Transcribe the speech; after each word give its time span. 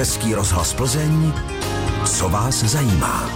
Český 0.00 0.34
rozhlas 0.34 0.74
Plzeň, 0.74 1.32
co 2.04 2.28
vás 2.28 2.54
zajímá. 2.64 3.30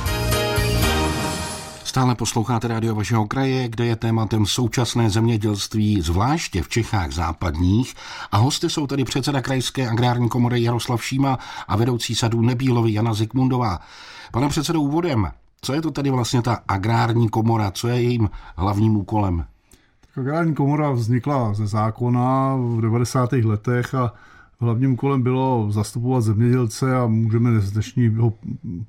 Stále 1.84 2.14
posloucháte 2.14 2.68
rádio 2.68 2.94
vašeho 2.94 3.26
kraje, 3.26 3.68
kde 3.68 3.86
je 3.86 3.96
tématem 3.96 4.46
současné 4.46 5.10
zemědělství, 5.10 6.00
zvláště 6.00 6.62
v 6.62 6.68
Čechách 6.68 7.12
západních. 7.12 7.94
A 8.32 8.36
hosty 8.36 8.70
jsou 8.70 8.86
tady 8.86 9.04
předseda 9.04 9.42
Krajské 9.42 9.88
agrární 9.88 10.28
komory 10.28 10.62
Jaroslav 10.62 11.04
Šíma 11.04 11.38
a 11.68 11.76
vedoucí 11.76 12.14
sadů 12.14 12.42
Nebílovi 12.42 12.92
Jana 12.92 13.14
Zikmundová. 13.14 13.78
Pane 14.32 14.48
předsedo, 14.48 14.80
úvodem, 14.80 15.30
co 15.60 15.74
je 15.74 15.82
to 15.82 15.90
tedy 15.90 16.10
vlastně 16.10 16.42
ta 16.42 16.58
agrární 16.68 17.28
komora, 17.28 17.70
co 17.70 17.88
je 17.88 17.94
jejím 18.02 18.30
hlavním 18.56 18.96
úkolem? 18.96 19.44
Agrární 20.16 20.54
komora 20.54 20.90
vznikla 20.90 21.54
ze 21.54 21.66
zákona 21.66 22.56
v 22.56 22.80
90. 22.80 23.32
letech 23.32 23.94
a 23.94 24.12
hlavním 24.64 24.92
úkolem 24.92 25.22
bylo 25.22 25.66
zastupovat 25.70 26.20
zemědělce 26.20 26.96
a 26.96 27.06
můžeme 27.06 27.60
z 27.60 27.72
dnešního, 27.72 28.34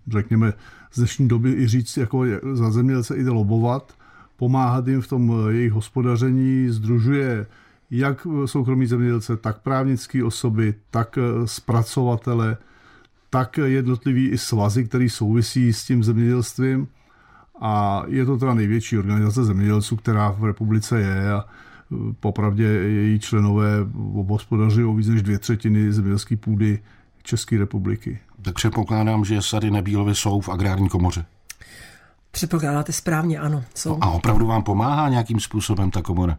řekněme, 0.08 0.54
z 0.92 0.98
dnešní 0.98 1.28
doby 1.28 1.52
i 1.52 1.68
říct, 1.68 1.98
jako 1.98 2.24
za 2.54 2.72
zemědělce 2.72 3.16
i 3.16 3.28
lobovat, 3.28 3.94
pomáhat 4.38 4.88
jim 4.88 5.02
v 5.02 5.08
tom 5.08 5.34
jejich 5.50 5.72
hospodaření, 5.72 6.70
združuje 6.70 7.46
jak 7.92 8.28
soukromí 8.46 8.86
zemědělce, 8.86 9.38
tak 9.38 9.62
právnické 9.62 10.24
osoby, 10.24 10.74
tak 10.92 11.20
zpracovatele, 11.46 12.58
tak 13.30 13.58
jednotlivý 13.58 14.30
i 14.30 14.38
svazy, 14.38 14.86
který 14.86 15.10
souvisí 15.10 15.74
s 15.74 15.84
tím 15.84 16.04
zemědělstvím. 16.04 16.88
A 17.62 18.04
je 18.08 18.26
to 18.26 18.38
teda 18.38 18.54
největší 18.54 18.98
organizace 18.98 19.46
zemědělců, 19.46 19.96
která 19.96 20.32
v 20.32 20.46
republice 20.46 21.00
je 21.00 21.32
a 21.32 21.46
popravdě 22.20 22.64
její 22.64 23.20
členové 23.20 23.72
obhospodařují 24.14 24.96
víc 24.98 25.08
než 25.08 25.22
dvě 25.22 25.40
třetiny 25.40 25.94
zemědělské 25.94 26.38
půdy 26.38 26.80
České 27.24 27.58
republiky. 27.58 28.20
Tak 28.42 28.56
předpokládám, 28.56 29.26
že 29.26 29.42
sady 29.42 29.72
Nebílovy 29.72 30.16
jsou 30.16 30.42
v 30.42 30.50
agrární 30.50 30.90
komoře. 30.90 31.26
Předpokládáte 32.32 32.94
správně, 32.94 33.40
ano. 33.40 33.64
Jsou. 33.76 33.98
A 34.02 34.10
opravdu 34.10 34.48
vám 34.48 34.64
pomáhá 34.64 35.10
nějakým 35.10 35.40
způsobem 35.40 35.92
ta 35.92 36.02
komora? 36.02 36.38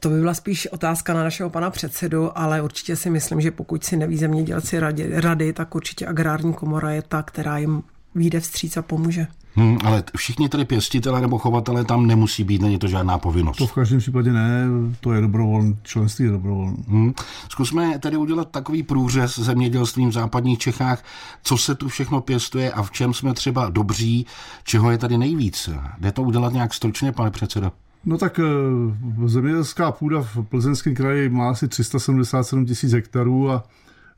To 0.00 0.08
by 0.08 0.20
byla 0.20 0.34
spíš 0.34 0.66
otázka 0.66 1.14
na 1.14 1.24
našeho 1.24 1.50
pana 1.50 1.70
předsedu, 1.70 2.38
ale 2.38 2.62
určitě 2.62 2.96
si 2.96 3.10
myslím, 3.10 3.40
že 3.40 3.50
pokud 3.50 3.84
si 3.84 3.96
neví 3.96 4.16
zemědělci 4.16 4.80
rady, 4.80 5.20
rady 5.20 5.52
tak 5.52 5.74
určitě 5.74 6.06
agrární 6.06 6.54
komora 6.54 6.90
je 6.90 7.02
ta, 7.02 7.22
která 7.22 7.58
jim 7.58 7.82
vyjde 8.18 8.40
vstříc 8.40 8.76
a 8.76 8.82
pomůže. 8.82 9.26
Hmm, 9.54 9.78
ale 9.84 10.04
všichni 10.16 10.48
tedy 10.48 10.64
pěstitele 10.64 11.20
nebo 11.20 11.38
chovatele 11.38 11.84
tam 11.84 12.06
nemusí 12.06 12.44
být, 12.44 12.62
není 12.62 12.78
to 12.78 12.88
žádná 12.88 13.18
povinnost. 13.18 13.56
To 13.56 13.66
v 13.66 13.72
každém 13.72 13.98
případě 13.98 14.32
ne, 14.32 14.64
to 15.00 15.12
je 15.12 15.20
dobrovolné, 15.20 15.76
členství 15.82 16.24
je 16.24 16.30
dobrovolné. 16.30 16.76
Hmm. 16.88 17.12
Zkusme 17.48 17.98
tedy 17.98 18.16
udělat 18.16 18.50
takový 18.50 18.82
průřez 18.82 19.38
zemědělstvím 19.38 20.08
v 20.08 20.12
západních 20.12 20.58
Čechách, 20.58 21.04
co 21.42 21.58
se 21.58 21.74
tu 21.74 21.88
všechno 21.88 22.20
pěstuje 22.20 22.72
a 22.72 22.82
v 22.82 22.90
čem 22.90 23.14
jsme 23.14 23.34
třeba 23.34 23.70
dobří, 23.70 24.26
čeho 24.64 24.90
je 24.90 24.98
tady 24.98 25.18
nejvíc. 25.18 25.70
Jde 25.98 26.12
to 26.12 26.22
udělat 26.22 26.52
nějak 26.52 26.74
stručně, 26.74 27.12
pane 27.12 27.30
předsedo? 27.30 27.72
No 28.04 28.18
tak 28.18 28.40
eh, 28.40 29.28
zemědělská 29.28 29.92
půda 29.92 30.22
v 30.22 30.42
Plzeňském 30.42 30.94
kraji 30.94 31.28
má 31.28 31.50
asi 31.50 31.68
377 31.68 32.66
tisíc 32.66 32.92
hektarů 32.92 33.50
a 33.50 33.64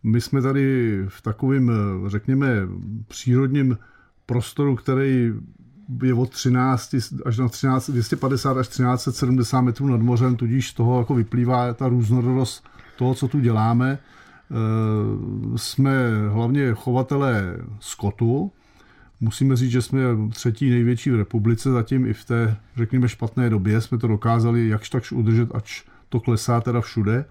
my 0.02 0.20
jsme 0.20 0.42
tady 0.42 0.96
v 1.08 1.22
takovém, 1.22 1.70
eh, 1.70 2.10
řekněme, 2.10 2.48
přírodním 3.08 3.78
prostoru, 4.30 4.76
který 4.76 5.32
je 6.02 6.14
od 6.14 6.30
13 6.30 6.94
až 7.26 7.38
na 7.38 7.48
13, 7.48 7.90
250 7.90 8.56
až 8.56 8.68
1370 8.68 9.60
metrů 9.60 9.86
nad 9.86 10.00
mořem, 10.00 10.36
tudíž 10.36 10.68
z 10.68 10.74
toho 10.74 10.98
jako 10.98 11.14
vyplývá 11.14 11.74
ta 11.74 11.88
různorodost 11.88 12.68
toho, 12.96 13.14
co 13.14 13.28
tu 13.28 13.40
děláme. 13.40 13.98
Eh, 13.98 15.58
jsme 15.58 15.92
hlavně 16.28 16.74
chovatelé 16.74 17.56
skotu. 17.80 18.52
Musíme 19.20 19.56
říct, 19.56 19.70
že 19.70 19.82
jsme 19.82 20.00
třetí 20.30 20.70
největší 20.70 21.10
v 21.10 21.16
republice, 21.16 21.70
zatím 21.70 22.06
i 22.06 22.12
v 22.12 22.24
té, 22.24 22.56
řekněme, 22.76 23.08
špatné 23.08 23.50
době 23.50 23.80
jsme 23.80 23.98
to 23.98 24.08
dokázali 24.08 24.68
jakž 24.68 24.90
takž 24.90 25.12
udržet, 25.12 25.48
ač 25.54 25.82
to 26.08 26.20
klesá 26.20 26.60
teda 26.60 26.80
všude. 26.80 27.24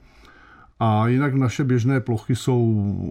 A 0.79 1.07
jinak 1.07 1.33
naše 1.33 1.63
běžné 1.63 1.99
plochy 1.99 2.35
jsou 2.35 2.61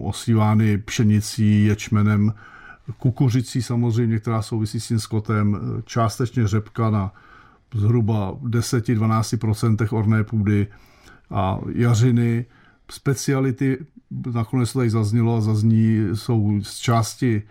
osívány 0.03 0.77
pšenicí, 0.77 1.65
ječmenem, 1.65 2.33
kukuřicí 2.97 3.61
samozřejmě, 3.61 4.19
která 4.19 4.41
souvisí 4.41 4.79
s 4.79 4.87
tím 4.87 4.99
skotem, 4.99 5.59
částečně 5.85 6.47
řepka 6.47 6.89
na 6.89 7.13
zhruba 7.73 8.33
10-12% 8.33 9.97
orné 9.97 10.23
půdy 10.23 10.67
a 11.31 11.59
jařiny. 11.75 12.45
Speciality, 12.91 13.77
nakonec 14.33 14.73
to 14.73 14.79
tady 14.79 14.89
zaznělo 14.89 15.37
a 15.37 15.41
zazní, 15.41 16.07
jsou 16.13 16.61
z 16.63 16.77
části 16.77 17.43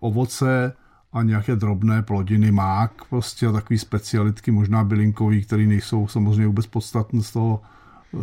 ovoce 0.00 0.72
a 1.12 1.22
nějaké 1.22 1.56
drobné 1.56 2.02
plodiny, 2.02 2.52
mák, 2.52 3.04
prostě 3.10 3.46
a 3.46 3.52
takový 3.52 3.78
specialitky, 3.78 4.50
možná 4.50 4.84
bylinkový, 4.84 5.44
které 5.44 5.66
nejsou 5.66 6.08
samozřejmě 6.08 6.46
vůbec 6.46 6.66
podstatné 6.66 7.22
z 7.22 7.32
toho, 7.32 7.62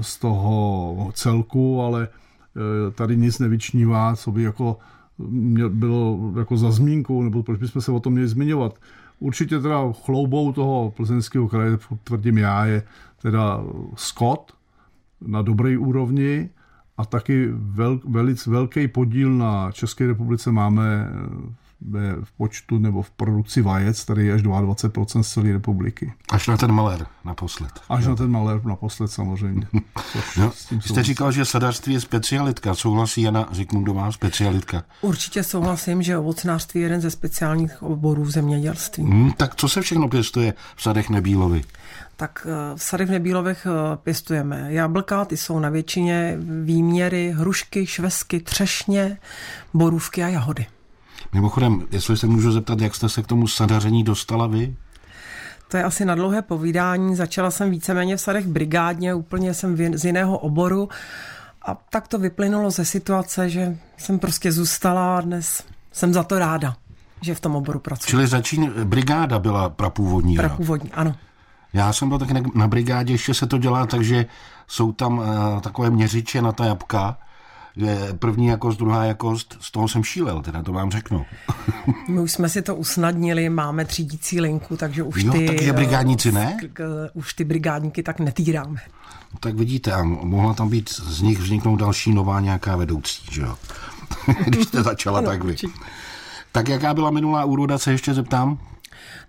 z 0.01 0.19
toho 0.19 1.11
celku, 1.13 1.81
ale 1.81 2.07
e, 2.07 2.91
tady 2.91 3.17
nic 3.17 3.39
nevyčnívá, 3.39 4.15
co 4.15 4.31
by 4.31 4.43
jako 4.43 4.77
bylo 5.69 6.33
jako 6.39 6.57
za 6.57 6.71
zmínkou, 6.71 7.23
nebo 7.23 7.43
proč 7.43 7.59
bychom 7.59 7.81
se 7.81 7.91
o 7.91 7.99
tom 7.99 8.13
měli 8.13 8.27
zmiňovat. 8.27 8.79
Určitě 9.19 9.59
teda 9.59 9.91
chloubou 9.91 10.51
toho 10.51 10.93
plzeňského 10.97 11.47
kraje, 11.47 11.77
tvrdím 12.03 12.37
já, 12.37 12.65
je 12.65 12.83
teda 13.21 13.63
Scott 13.95 14.53
na 15.27 15.41
dobré 15.41 15.77
úrovni 15.77 16.49
a 16.97 17.05
taky 17.05 17.47
vel, 17.51 17.99
velice 18.07 18.49
velký 18.49 18.87
podíl 18.87 19.33
na 19.37 19.71
České 19.71 20.07
republice 20.07 20.51
máme 20.51 21.09
v 22.23 22.31
počtu 22.37 22.79
nebo 22.79 23.01
v 23.01 23.09
produkci 23.09 23.61
vajec, 23.61 24.05
tady 24.05 24.25
je 24.25 24.33
až 24.33 24.41
22% 24.41 25.21
z 25.21 25.29
celé 25.29 25.51
republiky. 25.51 26.13
Až 26.31 26.47
na 26.47 26.57
ten 26.57 26.71
malér 26.71 27.05
naposled. 27.25 27.71
Až 27.89 28.03
jo. 28.03 28.09
na 28.09 28.15
ten 28.15 28.31
malér 28.31 28.65
naposled 28.65 29.07
samozřejmě. 29.07 29.67
no, 30.37 30.51
jste 30.79 31.03
říkal, 31.03 31.31
že 31.31 31.45
sadařství 31.45 31.93
je 31.93 32.01
specialitka. 32.01 32.75
Souhlasí 32.75 33.21
Jana 33.21 33.49
Zikmundová, 33.51 34.11
specialitka? 34.11 34.83
Určitě 35.01 35.43
souhlasím, 35.43 36.01
že 36.01 36.17
ovocnářství 36.17 36.81
je 36.81 36.85
jeden 36.85 37.01
ze 37.01 37.11
speciálních 37.11 37.83
oborů 37.83 38.23
v 38.23 38.31
zemědělství. 38.31 39.03
Hmm, 39.03 39.31
tak 39.31 39.55
co 39.55 39.69
se 39.69 39.81
všechno 39.81 40.07
pěstuje 40.07 40.53
v 40.75 40.83
sadech 40.83 41.09
Nebílovi? 41.09 41.61
tak 42.15 42.47
eh, 42.49 42.75
v 42.75 42.83
sadech 42.83 43.09
Nebílovech 43.09 43.67
eh, 43.69 43.97
pěstujeme 43.97 44.73
jablka, 44.73 45.25
ty 45.25 45.37
jsou 45.37 45.59
na 45.59 45.69
většině 45.69 46.37
výměry, 46.63 47.33
hrušky, 47.37 47.85
švesky, 47.85 48.39
třešně, 48.39 49.17
borůvky 49.73 50.23
a 50.23 50.27
jahody. 50.27 50.65
Mimochodem, 51.33 51.87
jestli 51.91 52.17
se 52.17 52.27
můžu 52.27 52.51
zeptat, 52.51 52.81
jak 52.81 52.95
jste 52.95 53.09
se 53.09 53.21
k 53.23 53.27
tomu 53.27 53.47
sadaření 53.47 54.03
dostala 54.03 54.47
vy? 54.47 54.75
To 55.67 55.77
je 55.77 55.83
asi 55.83 56.05
na 56.05 56.15
dlouhé 56.15 56.41
povídání. 56.41 57.15
Začala 57.15 57.51
jsem 57.51 57.71
víceméně 57.71 58.17
v 58.17 58.21
sadech 58.21 58.47
brigádně, 58.47 59.13
úplně 59.13 59.53
jsem 59.53 59.97
z 59.97 60.05
jiného 60.05 60.37
oboru. 60.37 60.89
A 61.61 61.75
tak 61.89 62.07
to 62.07 62.19
vyplynulo 62.19 62.71
ze 62.71 62.85
situace, 62.85 63.49
že 63.49 63.77
jsem 63.97 64.19
prostě 64.19 64.51
zůstala 64.51 65.17
a 65.17 65.21
dnes 65.21 65.63
jsem 65.91 66.13
za 66.13 66.23
to 66.23 66.39
ráda, 66.39 66.75
že 67.21 67.35
v 67.35 67.39
tom 67.39 67.55
oboru 67.55 67.79
pracuji. 67.79 68.09
Čili 68.09 68.27
začín, 68.27 68.73
brigáda 68.83 69.39
byla 69.39 69.69
prapůvodní. 69.69 70.35
Prapůvodní, 70.35 70.91
ano. 70.91 71.15
Já 71.73 71.93
jsem 71.93 72.09
byl 72.09 72.19
tak 72.19 72.55
na 72.55 72.67
brigádě, 72.67 73.13
ještě 73.13 73.33
se 73.33 73.47
to 73.47 73.57
dělá, 73.57 73.85
takže 73.85 74.25
jsou 74.67 74.91
tam 74.91 75.17
uh, 75.17 75.25
takové 75.61 75.89
měřiče 75.89 76.41
na 76.41 76.51
ta 76.51 76.65
jabka 76.65 77.17
první 78.19 78.47
jakost, 78.47 78.77
druhá 78.77 79.05
jakost, 79.05 79.57
z 79.61 79.71
toho 79.71 79.87
jsem 79.87 80.03
šílel, 80.03 80.41
teda 80.41 80.63
to 80.63 80.73
vám 80.73 80.91
řeknu. 80.91 81.25
My 82.07 82.21
už 82.21 82.31
jsme 82.31 82.49
si 82.49 82.61
to 82.61 82.75
usnadnili, 82.75 83.49
máme 83.49 83.85
třídící 83.85 84.41
linku, 84.41 84.77
takže 84.77 85.03
už 85.03 85.23
jo, 85.23 85.31
ty... 85.31 85.47
tak 85.47 85.61
je 85.61 85.73
brigádníci 85.73 86.31
ne? 86.31 86.57
Už 87.13 87.33
ty 87.33 87.43
brigádníky 87.43 88.03
tak 88.03 88.19
netýráme. 88.19 88.81
No, 89.33 89.39
tak 89.39 89.55
vidíte, 89.55 89.91
a 89.91 90.03
mohla 90.03 90.53
tam 90.53 90.69
být 90.69 90.89
z 90.89 91.21
nich 91.21 91.39
vzniknout 91.39 91.75
další 91.75 92.13
nová 92.13 92.39
nějaká 92.39 92.75
vedoucí, 92.75 93.25
že 93.31 93.41
jo? 93.41 93.55
Když 94.45 94.67
jste 94.67 94.83
začala 94.83 95.19
ano, 95.19 95.27
tak 95.27 95.43
vy. 95.43 95.55
Tak 96.51 96.67
jaká 96.67 96.93
byla 96.93 97.11
minulá 97.11 97.45
úroda, 97.45 97.77
se 97.77 97.91
ještě 97.91 98.13
zeptám? 98.13 98.57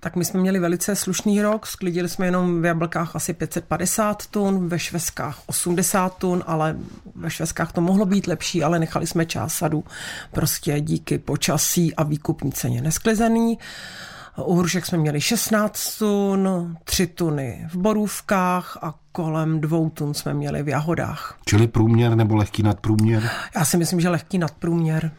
Tak 0.00 0.16
my 0.16 0.24
jsme 0.24 0.40
měli 0.40 0.58
velice 0.58 0.96
slušný 0.96 1.42
rok, 1.42 1.66
sklidili 1.66 2.08
jsme 2.08 2.26
jenom 2.26 2.62
v 2.62 2.64
jablkách 2.64 3.16
asi 3.16 3.32
550 3.32 4.26
tun, 4.26 4.68
ve 4.68 4.78
šveskách 4.78 5.42
80 5.46 6.16
tun, 6.16 6.44
ale 6.46 6.76
ve 7.14 7.30
šveskách 7.30 7.72
to 7.72 7.80
mohlo 7.80 8.06
být 8.06 8.26
lepší, 8.26 8.64
ale 8.64 8.78
nechali 8.78 9.06
jsme 9.06 9.26
část 9.26 9.54
sadu 9.54 9.84
prostě 10.32 10.80
díky 10.80 11.18
počasí 11.18 11.94
a 11.94 12.02
výkupní 12.02 12.52
ceně 12.52 12.82
nesklizený. 12.82 13.58
U 14.44 14.54
hrušek 14.54 14.86
jsme 14.86 14.98
měli 14.98 15.20
16 15.20 15.98
tun, 15.98 16.76
3 16.84 17.06
tuny 17.06 17.66
v 17.70 17.76
borůvkách 17.76 18.78
a 18.82 18.94
kolem 19.12 19.60
dvou 19.60 19.90
tun 19.90 20.14
jsme 20.14 20.34
měli 20.34 20.62
v 20.62 20.68
jahodách. 20.68 21.38
Čili 21.46 21.68
průměr 21.68 22.14
nebo 22.16 22.36
lehký 22.36 22.62
nadprůměr? 22.62 23.30
Já 23.54 23.64
si 23.64 23.76
myslím, 23.76 24.00
že 24.00 24.08
lehký 24.08 24.38
nadprůměr. 24.38 25.12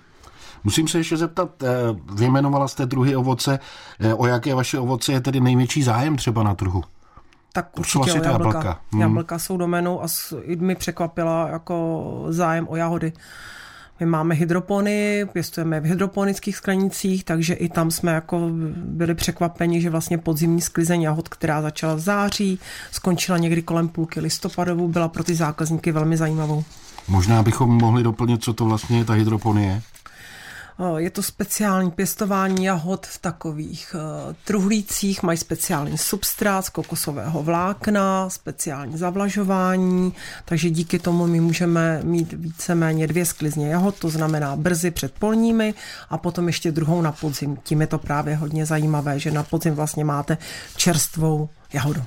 Musím 0.64 0.88
se 0.88 0.98
ještě 0.98 1.18
zeptat, 1.18 1.64
eh, 1.64 1.68
vyjmenovala 2.14 2.68
jste 2.68 2.86
druhy 2.86 3.16
ovoce, 3.16 3.60
eh, 4.00 4.14
o 4.14 4.28
jaké 4.28 4.56
vaše 4.56 4.80
ovoce 4.80 5.12
je 5.12 5.22
tedy 5.22 5.40
největší 5.40 5.84
zájem 5.84 6.16
třeba 6.18 6.44
na 6.44 6.56
trhu? 6.56 6.84
Tak 7.54 7.80
určitě 7.80 8.14
o 8.14 8.16
jablka. 8.16 8.32
Jablka. 8.34 8.80
Hmm. 8.92 9.02
jablka 9.02 9.40
jsou 9.40 9.58
domenou 9.58 10.04
a 10.04 10.08
mi 10.60 10.76
překvapila 10.76 11.48
jako 11.48 12.26
zájem 12.30 12.68
o 12.70 12.76
jahody. 12.76 13.14
My 14.02 14.08
máme 14.08 14.36
hydropony, 14.36 15.26
pěstujeme 15.34 15.80
v 15.80 15.84
hydroponických 15.84 16.56
sklenicích, 16.56 17.24
takže 17.24 17.54
i 17.54 17.70
tam 17.70 17.92
jsme 17.92 18.12
jako 18.12 18.50
byli 18.76 19.16
překvapeni, 19.16 19.82
že 19.82 19.90
vlastně 19.90 20.18
podzimní 20.18 20.62
sklizeň 20.62 21.02
jahod, 21.02 21.30
která 21.30 21.62
začala 21.62 21.96
v 21.96 22.00
září, 22.00 22.60
skončila 22.92 23.38
někdy 23.38 23.62
kolem 23.62 23.88
půlky 23.88 24.20
listopadovou, 24.20 24.88
byla 24.88 25.08
pro 25.08 25.24
ty 25.24 25.36
zákazníky 25.36 25.92
velmi 25.92 26.18
zajímavou. 26.18 26.64
Možná 27.08 27.44
bychom 27.44 27.70
mohli 27.70 28.04
doplnit, 28.04 28.44
co 28.44 28.54
to 28.54 28.66
vlastně 28.66 28.98
je 28.98 29.06
ta 29.06 29.14
hydroponie. 29.14 29.82
Je 30.98 31.10
to 31.10 31.24
speciální 31.24 31.92
pěstování 31.92 32.66
jahod 32.66 33.06
v 33.06 33.18
takových 33.18 33.96
uh, 33.96 34.36
truhlících, 34.46 35.24
mají 35.24 35.38
speciální 35.38 35.98
substrát 35.98 36.66
z 36.66 36.70
kokosového 36.70 37.44
vlákna, 37.44 38.30
speciální 38.30 38.98
zavlažování, 38.98 40.14
takže 40.46 40.70
díky 40.70 41.00
tomu 41.00 41.28
my 41.28 41.40
můžeme 41.40 42.00
mít 42.04 42.34
víceméně 42.34 43.08
dvě 43.08 43.26
sklizně 43.26 43.70
jahod, 43.70 44.00
to 44.00 44.10
znamená 44.10 44.56
brzy 44.56 44.92
před 44.92 45.14
polními 45.20 45.74
a 46.10 46.18
potom 46.18 46.48
ještě 46.48 46.72
druhou 46.72 47.02
na 47.02 47.12
podzim. 47.12 47.58
Tím 47.64 47.82
je 47.82 47.88
to 47.88 47.98
právě 47.98 48.36
hodně 48.36 48.66
zajímavé, 48.66 49.20
že 49.20 49.32
na 49.32 49.44
podzim 49.44 49.74
vlastně 49.74 50.06
máte 50.06 50.38
čerstvou 50.76 51.50
jahodu. 51.74 52.04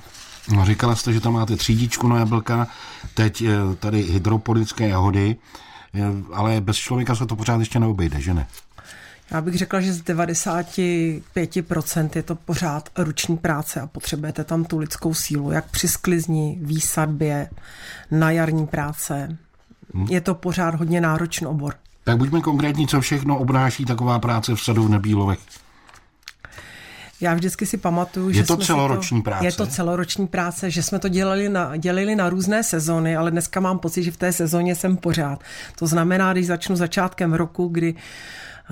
No, 0.51 0.65
říkala 0.65 0.95
jste, 0.95 1.13
že 1.13 1.21
tam 1.21 1.33
máte 1.33 1.55
třídičku 1.55 2.07
na 2.07 2.19
jablka, 2.19 2.67
teď 3.13 3.43
tady 3.79 4.01
hydroponické 4.01 4.87
jahody, 4.87 5.35
ale 6.33 6.61
bez 6.61 6.77
člověka 6.77 7.15
se 7.15 7.25
to 7.25 7.35
pořád 7.35 7.59
ještě 7.59 7.79
neobejde, 7.79 8.21
že 8.21 8.33
ne? 8.33 8.47
Já 9.31 9.41
bych 9.41 9.55
řekla, 9.55 9.81
že 9.81 9.93
z 9.93 10.03
95% 10.03 12.09
je 12.15 12.23
to 12.23 12.35
pořád 12.35 12.89
ruční 12.97 13.37
práce 13.37 13.81
a 13.81 13.87
potřebujete 13.87 14.43
tam 14.43 14.65
tu 14.65 14.77
lidskou 14.77 15.13
sílu, 15.13 15.51
jak 15.51 15.71
při 15.71 15.87
sklizni, 15.87 16.57
výsadbě, 16.61 17.49
na 18.11 18.31
jarní 18.31 18.67
práce. 18.67 19.37
Hmm. 19.93 20.07
Je 20.09 20.21
to 20.21 20.35
pořád 20.35 20.75
hodně 20.75 21.01
náročný 21.01 21.47
obor. 21.47 21.73
Tak 22.03 22.17
buďme 22.17 22.41
konkrétní, 22.41 22.87
co 22.87 23.01
všechno 23.01 23.37
obnáší 23.37 23.85
taková 23.85 24.19
práce 24.19 24.55
v 24.55 24.61
sadu 24.61 24.83
v 24.83 24.89
Nebílovech. 24.89 25.39
Já 27.21 27.33
vždycky 27.33 27.65
si 27.65 27.77
pamatuju, 27.77 28.31
že 28.31 28.39
je 28.39 28.43
to 28.43 28.57
celoroční 28.57 29.21
to, 29.21 29.23
práce. 29.23 29.45
Je 29.45 29.51
to 29.51 29.67
celoroční 29.67 30.27
práce, 30.27 30.71
že 30.71 30.83
jsme 30.83 30.99
to 30.99 31.07
dělali 31.07 31.49
na, 31.49 31.77
dělali 31.77 32.15
na 32.15 32.29
různé 32.29 32.63
sezony, 32.63 33.15
ale 33.15 33.31
dneska 33.31 33.59
mám 33.59 33.79
pocit, 33.79 34.03
že 34.03 34.11
v 34.11 34.17
té 34.17 34.31
sezóně 34.31 34.75
jsem 34.75 34.97
pořád. 34.97 35.43
To 35.79 35.87
znamená, 35.87 36.33
když 36.33 36.47
začnu 36.47 36.75
začátkem 36.75 37.33
roku, 37.33 37.67
kdy 37.67 37.95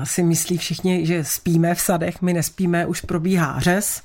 si 0.03 0.23
myslí 0.23 0.57
všichni, 0.57 1.05
že 1.05 1.23
spíme 1.23 1.75
v 1.75 1.81
sadech, 1.81 2.21
my 2.21 2.33
nespíme, 2.33 2.85
už 2.85 3.01
probíhá 3.01 3.59
řez. 3.59 4.01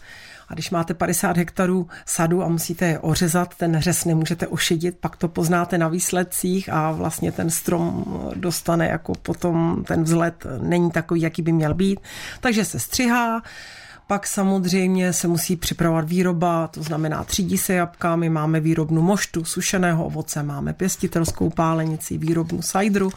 A 0.49 0.55
když 0.55 0.71
máte 0.71 0.95
50 0.95 1.37
hektarů 1.37 1.89
sadu 2.07 2.43
a 2.43 2.49
musíte 2.49 2.87
je 2.87 2.99
ořezat, 2.99 3.55
ten 3.55 3.81
řez 3.81 4.05
nemůžete 4.05 4.47
ošidit, 4.47 4.99
pak 5.01 5.17
to 5.17 5.29
poznáte 5.29 5.79
na 5.79 5.89
výsledcích 5.89 6.69
a 6.73 6.91
vlastně 6.93 7.33
ten 7.33 7.51
strom 7.51 8.05
dostane 8.35 8.89
jako 8.89 9.13
potom 9.15 9.85
ten 9.87 10.03
vzhled 10.03 10.47
není 10.63 10.91
takový, 10.91 11.21
jaký 11.21 11.43
by 11.43 11.53
měl 11.53 11.75
být. 11.75 12.01
Takže 12.41 12.65
se 12.65 12.79
střihá, 12.79 13.43
pak 14.09 14.27
samozřejmě 14.27 15.13
se 15.13 15.29
musí 15.29 15.57
připravovat 15.57 16.09
výroba, 16.09 16.67
to 16.67 16.83
znamená 16.83 17.25
třídí 17.25 17.59
se 17.59 17.75
jabka, 17.75 18.17
my 18.17 18.31
máme 18.31 18.61
výrobnu 18.61 19.03
moštu, 19.03 19.45
sušeného 19.45 20.05
ovoce, 20.05 20.43
máme 20.43 20.73
pěstitelskou 20.73 21.51
pálenici, 21.51 22.19
výrobnu 22.19 22.63
sajdru, 22.63 23.11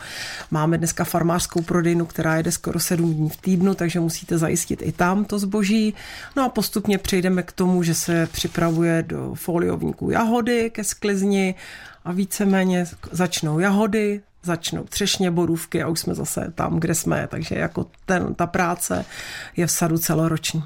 máme 0.51 0.77
dneska 0.77 1.03
farmářskou 1.03 1.61
prodejnu, 1.61 2.05
která 2.05 2.35
jede 2.35 2.51
skoro 2.51 2.79
7 2.79 3.13
dní 3.13 3.29
v 3.29 3.37
týdnu, 3.37 3.75
takže 3.75 3.99
musíte 3.99 4.37
zajistit 4.37 4.81
i 4.81 4.91
tam 4.91 5.25
to 5.25 5.39
zboží. 5.39 5.93
No 6.35 6.45
a 6.45 6.49
postupně 6.49 6.97
přejdeme 6.97 7.43
k 7.43 7.51
tomu, 7.51 7.83
že 7.83 7.93
se 7.93 8.27
připravuje 8.31 9.03
do 9.07 9.31
foliovníků 9.35 10.11
jahody 10.11 10.69
ke 10.69 10.83
sklizni 10.83 11.55
a 12.05 12.11
víceméně 12.11 12.85
začnou 13.11 13.59
jahody, 13.59 14.21
začnou 14.43 14.83
třešně 14.83 15.31
borůvky 15.31 15.83
a 15.83 15.87
už 15.87 15.99
jsme 15.99 16.15
zase 16.15 16.51
tam, 16.55 16.79
kde 16.79 16.95
jsme, 16.95 17.27
takže 17.27 17.55
jako 17.55 17.85
ten, 18.05 18.35
ta 18.35 18.47
práce 18.47 19.05
je 19.57 19.67
v 19.67 19.71
sadu 19.71 19.97
celoroční. 19.97 20.63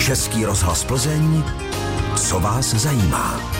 Český 0.00 0.44
rozhlas 0.44 0.84
Plzeň, 0.84 1.42
co 2.16 2.40
vás 2.40 2.74
zajímá? 2.74 3.57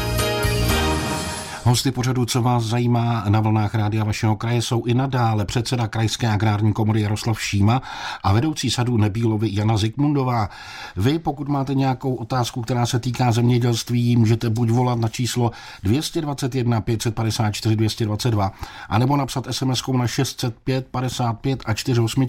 Hosty 1.68 1.90
pořadu, 1.90 2.24
co 2.24 2.42
vás 2.42 2.64
zajímá 2.64 3.24
na 3.28 3.40
vlnách 3.40 3.74
rádia 3.74 4.04
vašeho 4.04 4.36
kraje, 4.36 4.62
jsou 4.62 4.84
i 4.84 4.94
nadále 4.94 5.44
předseda 5.44 5.88
Krajské 5.88 6.28
agrární 6.28 6.72
komory 6.72 7.00
Jaroslav 7.00 7.40
Šíma 7.42 7.82
a 8.22 8.32
vedoucí 8.32 8.70
sadu 8.70 8.96
Nebílovi 8.96 9.48
Jana 9.52 9.76
Zikmundová. 9.76 10.48
Vy, 10.96 11.18
pokud 11.18 11.48
máte 11.48 11.74
nějakou 11.74 12.14
otázku, 12.14 12.62
která 12.62 12.86
se 12.86 12.98
týká 12.98 13.32
zemědělství, 13.32 14.16
můžete 14.16 14.50
buď 14.50 14.70
volat 14.70 14.98
na 14.98 15.08
číslo 15.08 15.50
221 15.82 16.80
554 16.80 17.76
222, 17.76 18.52
anebo 18.88 19.16
napsat 19.16 19.46
sms 19.50 19.82
na 19.98 20.06
605 20.06 20.86
55 20.86 21.62
a 21.66 21.74
48. 21.74 22.26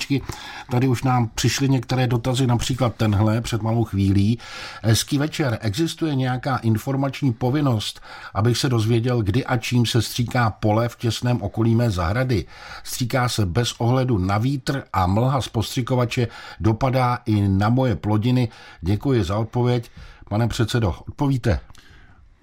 Tady 0.72 0.88
už 0.88 1.04
nám 1.04 1.30
přišly 1.36 1.70
některé 1.70 2.08
dotazy, 2.08 2.48
například 2.48 2.96
tenhle 2.96 3.42
před 3.42 3.62
malou 3.62 3.84
chvílí. 3.84 4.40
Hezký 4.84 5.18
večer. 5.18 5.58
Existuje 5.62 6.16
nějaká 6.16 6.58
informační 6.58 7.34
povinnost, 7.34 8.02
abych 8.34 8.58
se 8.58 8.70
dozvěděl, 8.70 9.29
kdy 9.30 9.46
a 9.46 9.58
čím 9.58 9.86
se 9.86 10.02
stříká 10.02 10.50
pole 10.50 10.90
v 10.90 10.96
těsném 10.96 11.42
okolí 11.42 11.76
mé 11.76 11.92
zahrady. 11.92 12.46
Stříká 12.84 13.30
se 13.30 13.46
bez 13.46 13.76
ohledu 13.78 14.18
na 14.18 14.38
vítr 14.38 14.84
a 14.94 15.08
mlha 15.08 15.42
z 15.42 15.48
postřikovače 15.48 16.28
dopadá 16.60 17.20
i 17.26 17.48
na 17.48 17.70
moje 17.70 17.96
plodiny. 17.96 18.50
Děkuji 18.82 19.24
za 19.24 19.38
odpověď. 19.38 19.92
Pane 20.30 20.48
předsedo, 20.48 20.96
odpovíte. 21.08 21.60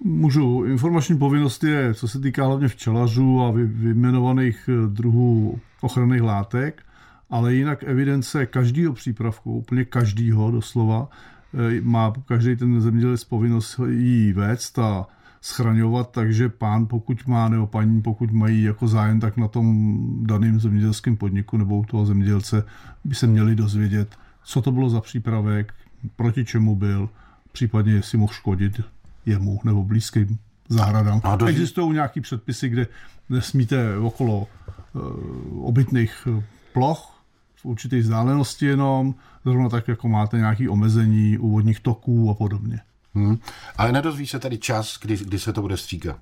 Můžu. 0.03 0.63
Informační 0.63 1.17
povinnost 1.17 1.63
je, 1.63 1.93
co 1.93 2.07
se 2.07 2.19
týká 2.19 2.45
hlavně 2.45 2.67
včelařů 2.67 3.41
a 3.41 3.51
vyjmenovaných 3.51 4.69
eh, 4.69 4.87
druhů 4.87 5.59
ochranných 5.81 6.21
látek, 6.21 6.83
ale 7.29 7.53
jinak 7.53 7.83
evidence 7.83 8.45
každého 8.45 8.93
přípravku, 8.93 9.57
úplně 9.57 9.85
každého 9.85 10.51
doslova, 10.51 11.09
eh, 11.53 11.81
má 11.81 12.13
každý 12.25 12.55
ten 12.55 12.81
zemědělec 12.81 13.23
povinnost 13.23 13.79
jí 13.89 14.33
vést 14.33 14.79
a 14.79 15.07
schraňovat, 15.41 16.11
takže 16.11 16.49
pán, 16.49 16.85
pokud 16.85 17.27
má, 17.27 17.49
nebo 17.49 17.67
paní, 17.67 18.01
pokud 18.01 18.31
mají 18.31 18.63
jako 18.63 18.87
zájem, 18.87 19.19
tak 19.19 19.37
na 19.37 19.47
tom 19.47 19.97
daném 20.25 20.59
zemědělském 20.59 21.17
podniku 21.17 21.57
nebo 21.57 21.77
u 21.77 21.85
toho 21.85 22.05
zemědělce 22.05 22.63
by 23.03 23.15
se 23.15 23.27
měli 23.27 23.55
dozvědět, 23.55 24.15
co 24.43 24.61
to 24.61 24.71
bylo 24.71 24.89
za 24.89 25.01
přípravek, 25.01 25.73
proti 26.15 26.45
čemu 26.45 26.75
byl, 26.75 27.09
případně 27.51 27.93
jestli 27.93 28.17
mohl 28.17 28.33
škodit 28.33 28.81
jemu 29.25 29.59
nebo 29.63 29.83
blízkým 29.83 30.37
zahradám. 30.69 31.21
A 31.23 31.35
do... 31.35 31.45
Existují 31.45 31.93
nějaké 31.93 32.21
předpisy, 32.21 32.69
kde 32.69 32.87
nesmíte 33.29 33.97
okolo 33.97 34.47
uh, 34.93 35.67
obytných 35.67 36.27
eh, 36.27 36.43
ploch 36.73 37.23
v 37.55 37.65
určité 37.65 37.99
vzdálenosti 37.99 38.65
jenom, 38.65 39.15
zrovna 39.45 39.69
tak, 39.69 39.87
jako 39.87 40.07
máte 40.07 40.37
nějaké 40.37 40.69
omezení 40.69 41.37
úvodních 41.37 41.79
toků 41.79 42.29
a 42.29 42.33
podobně. 42.33 42.79
Hmm. 43.17 43.37
Ale 43.77 43.91
nedozví 43.91 44.27
se 44.27 44.39
tady 44.39 44.57
čas, 44.57 44.97
kdy, 45.01 45.17
kdy 45.17 45.39
se 45.39 45.53
to 45.53 45.61
bude 45.61 45.77
stříkat? 45.77 46.15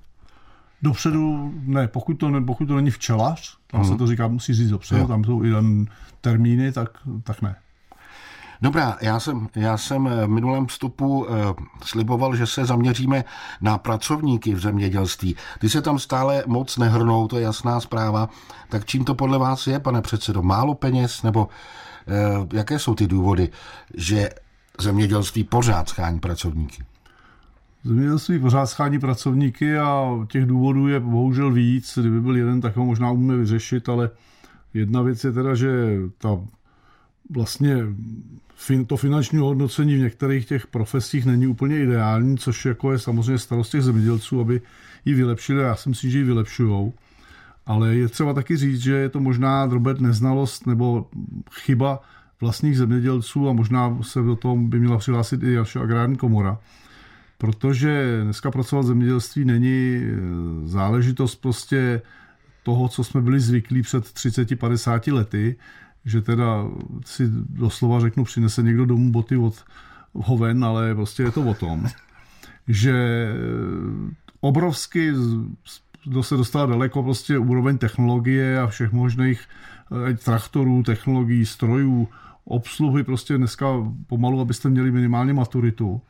Dopředu 0.82 1.52
ne, 1.62 1.88
pokud 1.88 2.14
to, 2.14 2.30
ne, 2.30 2.40
pokud 2.40 2.66
to 2.66 2.76
není 2.76 2.90
včelař, 2.90 3.56
tam 3.66 3.80
hmm. 3.80 3.90
se 3.90 3.98
to 3.98 4.06
říká, 4.06 4.28
musí 4.28 4.54
říct 4.54 4.70
dopředu, 4.70 5.00
jo. 5.00 5.08
tam 5.08 5.24
jsou 5.24 5.44
i 5.44 5.52
termíny, 6.20 6.72
tak, 6.72 6.88
tak 7.22 7.42
ne. 7.42 7.56
Dobrá, 8.62 8.96
já 9.00 9.20
jsem, 9.20 9.48
já 9.56 9.76
jsem 9.76 10.04
v 10.04 10.26
minulém 10.26 10.66
vstupu 10.66 11.24
uh, 11.24 11.28
sliboval, 11.84 12.36
že 12.36 12.46
se 12.46 12.64
zaměříme 12.64 13.24
na 13.60 13.78
pracovníky 13.78 14.54
v 14.54 14.60
zemědělství. 14.60 15.36
Ty 15.58 15.68
se 15.68 15.82
tam 15.82 15.98
stále 15.98 16.44
moc 16.46 16.76
nehrnou, 16.76 17.28
to 17.28 17.36
je 17.36 17.42
jasná 17.42 17.80
zpráva. 17.80 18.28
Tak 18.68 18.84
čím 18.84 19.04
to 19.04 19.14
podle 19.14 19.38
vás 19.38 19.66
je, 19.66 19.80
pane 19.80 20.02
předsedo? 20.02 20.42
Málo 20.42 20.74
peněz 20.74 21.22
nebo 21.22 21.44
uh, 21.44 22.46
jaké 22.52 22.78
jsou 22.78 22.94
ty 22.94 23.06
důvody, 23.06 23.48
že 23.94 24.30
zemědělství 24.82 25.44
pořád 25.44 25.88
schání 25.88 26.20
pracovníky? 26.20 26.84
Zemědělství 27.84 28.38
pořád 28.38 28.66
schání 28.66 28.98
pracovníky 28.98 29.78
a 29.78 30.10
těch 30.28 30.46
důvodů 30.46 30.88
je 30.88 31.00
bohužel 31.00 31.52
víc. 31.52 31.98
Kdyby 31.98 32.20
byl 32.20 32.36
jeden, 32.36 32.60
tak 32.60 32.76
ho 32.76 32.84
možná 32.84 33.10
umíme 33.10 33.36
vyřešit, 33.36 33.88
ale 33.88 34.10
jedna 34.74 35.02
věc 35.02 35.24
je 35.24 35.32
teda, 35.32 35.54
že 35.54 35.96
ta 36.18 36.38
vlastně 37.30 37.76
to 38.86 38.96
finanční 38.96 39.38
hodnocení 39.38 39.94
v 39.94 40.00
některých 40.00 40.46
těch 40.46 40.66
profesích 40.66 41.26
není 41.26 41.46
úplně 41.46 41.82
ideální, 41.82 42.38
což 42.38 42.64
jako 42.64 42.92
je 42.92 42.98
samozřejmě 42.98 43.38
starost 43.38 43.70
těch 43.70 43.82
zemědělců, 43.82 44.40
aby 44.40 44.60
ji 45.04 45.14
vylepšili. 45.14 45.62
Já 45.62 45.76
si 45.76 45.88
myslím, 45.88 46.10
že 46.10 46.18
ji 46.18 46.24
vylepšují. 46.24 46.92
Ale 47.66 47.96
je 47.96 48.08
třeba 48.08 48.34
taky 48.34 48.56
říct, 48.56 48.80
že 48.80 48.94
je 48.94 49.08
to 49.08 49.20
možná 49.20 49.66
drobet 49.66 50.00
neznalost 50.00 50.66
nebo 50.66 51.10
chyba 51.50 52.00
vlastních 52.40 52.78
zemědělců 52.78 53.48
a 53.48 53.52
možná 53.52 53.98
se 54.02 54.22
do 54.22 54.36
toho 54.36 54.56
by 54.56 54.80
měla 54.80 54.98
přihlásit 54.98 55.42
i 55.42 55.56
naše 55.56 55.80
agrární 55.80 56.16
komora. 56.16 56.58
Protože 57.38 58.20
dneska 58.22 58.50
pracovat 58.50 58.82
v 58.82 58.86
zemědělství 58.86 59.44
není 59.44 59.96
e, 59.96 60.10
záležitost 60.64 61.34
prostě 61.34 62.02
toho, 62.62 62.88
co 62.88 63.04
jsme 63.04 63.20
byli 63.20 63.40
zvyklí 63.40 63.82
před 63.82 64.04
30-50 64.04 65.14
lety, 65.14 65.56
že 66.04 66.20
teda 66.20 66.64
si 67.04 67.24
doslova 67.48 68.00
řeknu, 68.00 68.24
přinese 68.24 68.62
někdo 68.62 68.86
domů 68.86 69.12
boty 69.12 69.36
od 69.36 69.64
hoven, 70.14 70.64
ale 70.64 70.94
prostě 70.94 71.22
je 71.22 71.30
to 71.30 71.42
o 71.42 71.54
tom, 71.54 71.86
že 72.68 73.26
obrovsky 74.40 75.12
kdo 76.06 76.22
se 76.22 76.36
dostal 76.36 76.66
daleko, 76.66 77.02
prostě 77.02 77.38
úroveň 77.38 77.78
technologie 77.78 78.60
a 78.60 78.66
všech 78.66 78.92
možných 78.92 79.40
eh, 80.10 80.14
traktorů, 80.14 80.82
technologií, 80.82 81.46
strojů, 81.46 82.08
obsluhy, 82.46 83.04
prostě 83.04 83.38
dneska 83.38 83.66
pomalu, 84.06 84.40
abyste 84.40 84.70
měli 84.70 84.90
minimálně 84.90 85.32
maturitu. 85.32 86.00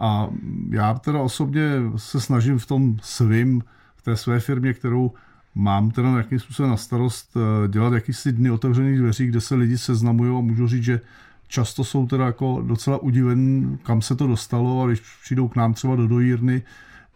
A 0.00 0.28
já 0.70 0.94
teda 0.94 1.20
osobně 1.20 1.62
se 1.96 2.20
snažím 2.20 2.58
v 2.58 2.66
tom 2.66 2.96
svým, 3.02 3.62
v 3.96 4.02
té 4.02 4.16
své 4.16 4.40
firmě, 4.40 4.74
kterou 4.74 5.12
mám 5.54 5.90
teda 5.90 6.10
nějakým 6.10 6.38
způsobem 6.38 6.70
na 6.70 6.76
starost 6.76 7.36
eh, 7.36 7.68
dělat 7.68 7.92
jakýsi 7.92 8.32
dny 8.32 8.50
otevřených 8.50 8.98
dveří, 8.98 9.26
kde 9.26 9.40
se 9.40 9.54
lidi 9.54 9.78
seznamují 9.78 10.38
a 10.38 10.40
můžu 10.40 10.68
říct, 10.68 10.84
že 10.84 11.00
často 11.48 11.84
jsou 11.84 12.06
teda 12.06 12.26
jako 12.26 12.62
docela 12.66 13.02
udivení, 13.02 13.78
kam 13.82 14.02
se 14.02 14.16
to 14.16 14.26
dostalo 14.26 14.82
a 14.82 14.86
když 14.86 15.02
přijdou 15.22 15.48
k 15.48 15.56
nám 15.56 15.74
třeba 15.74 15.96
do 15.96 16.08
dojírny, 16.08 16.62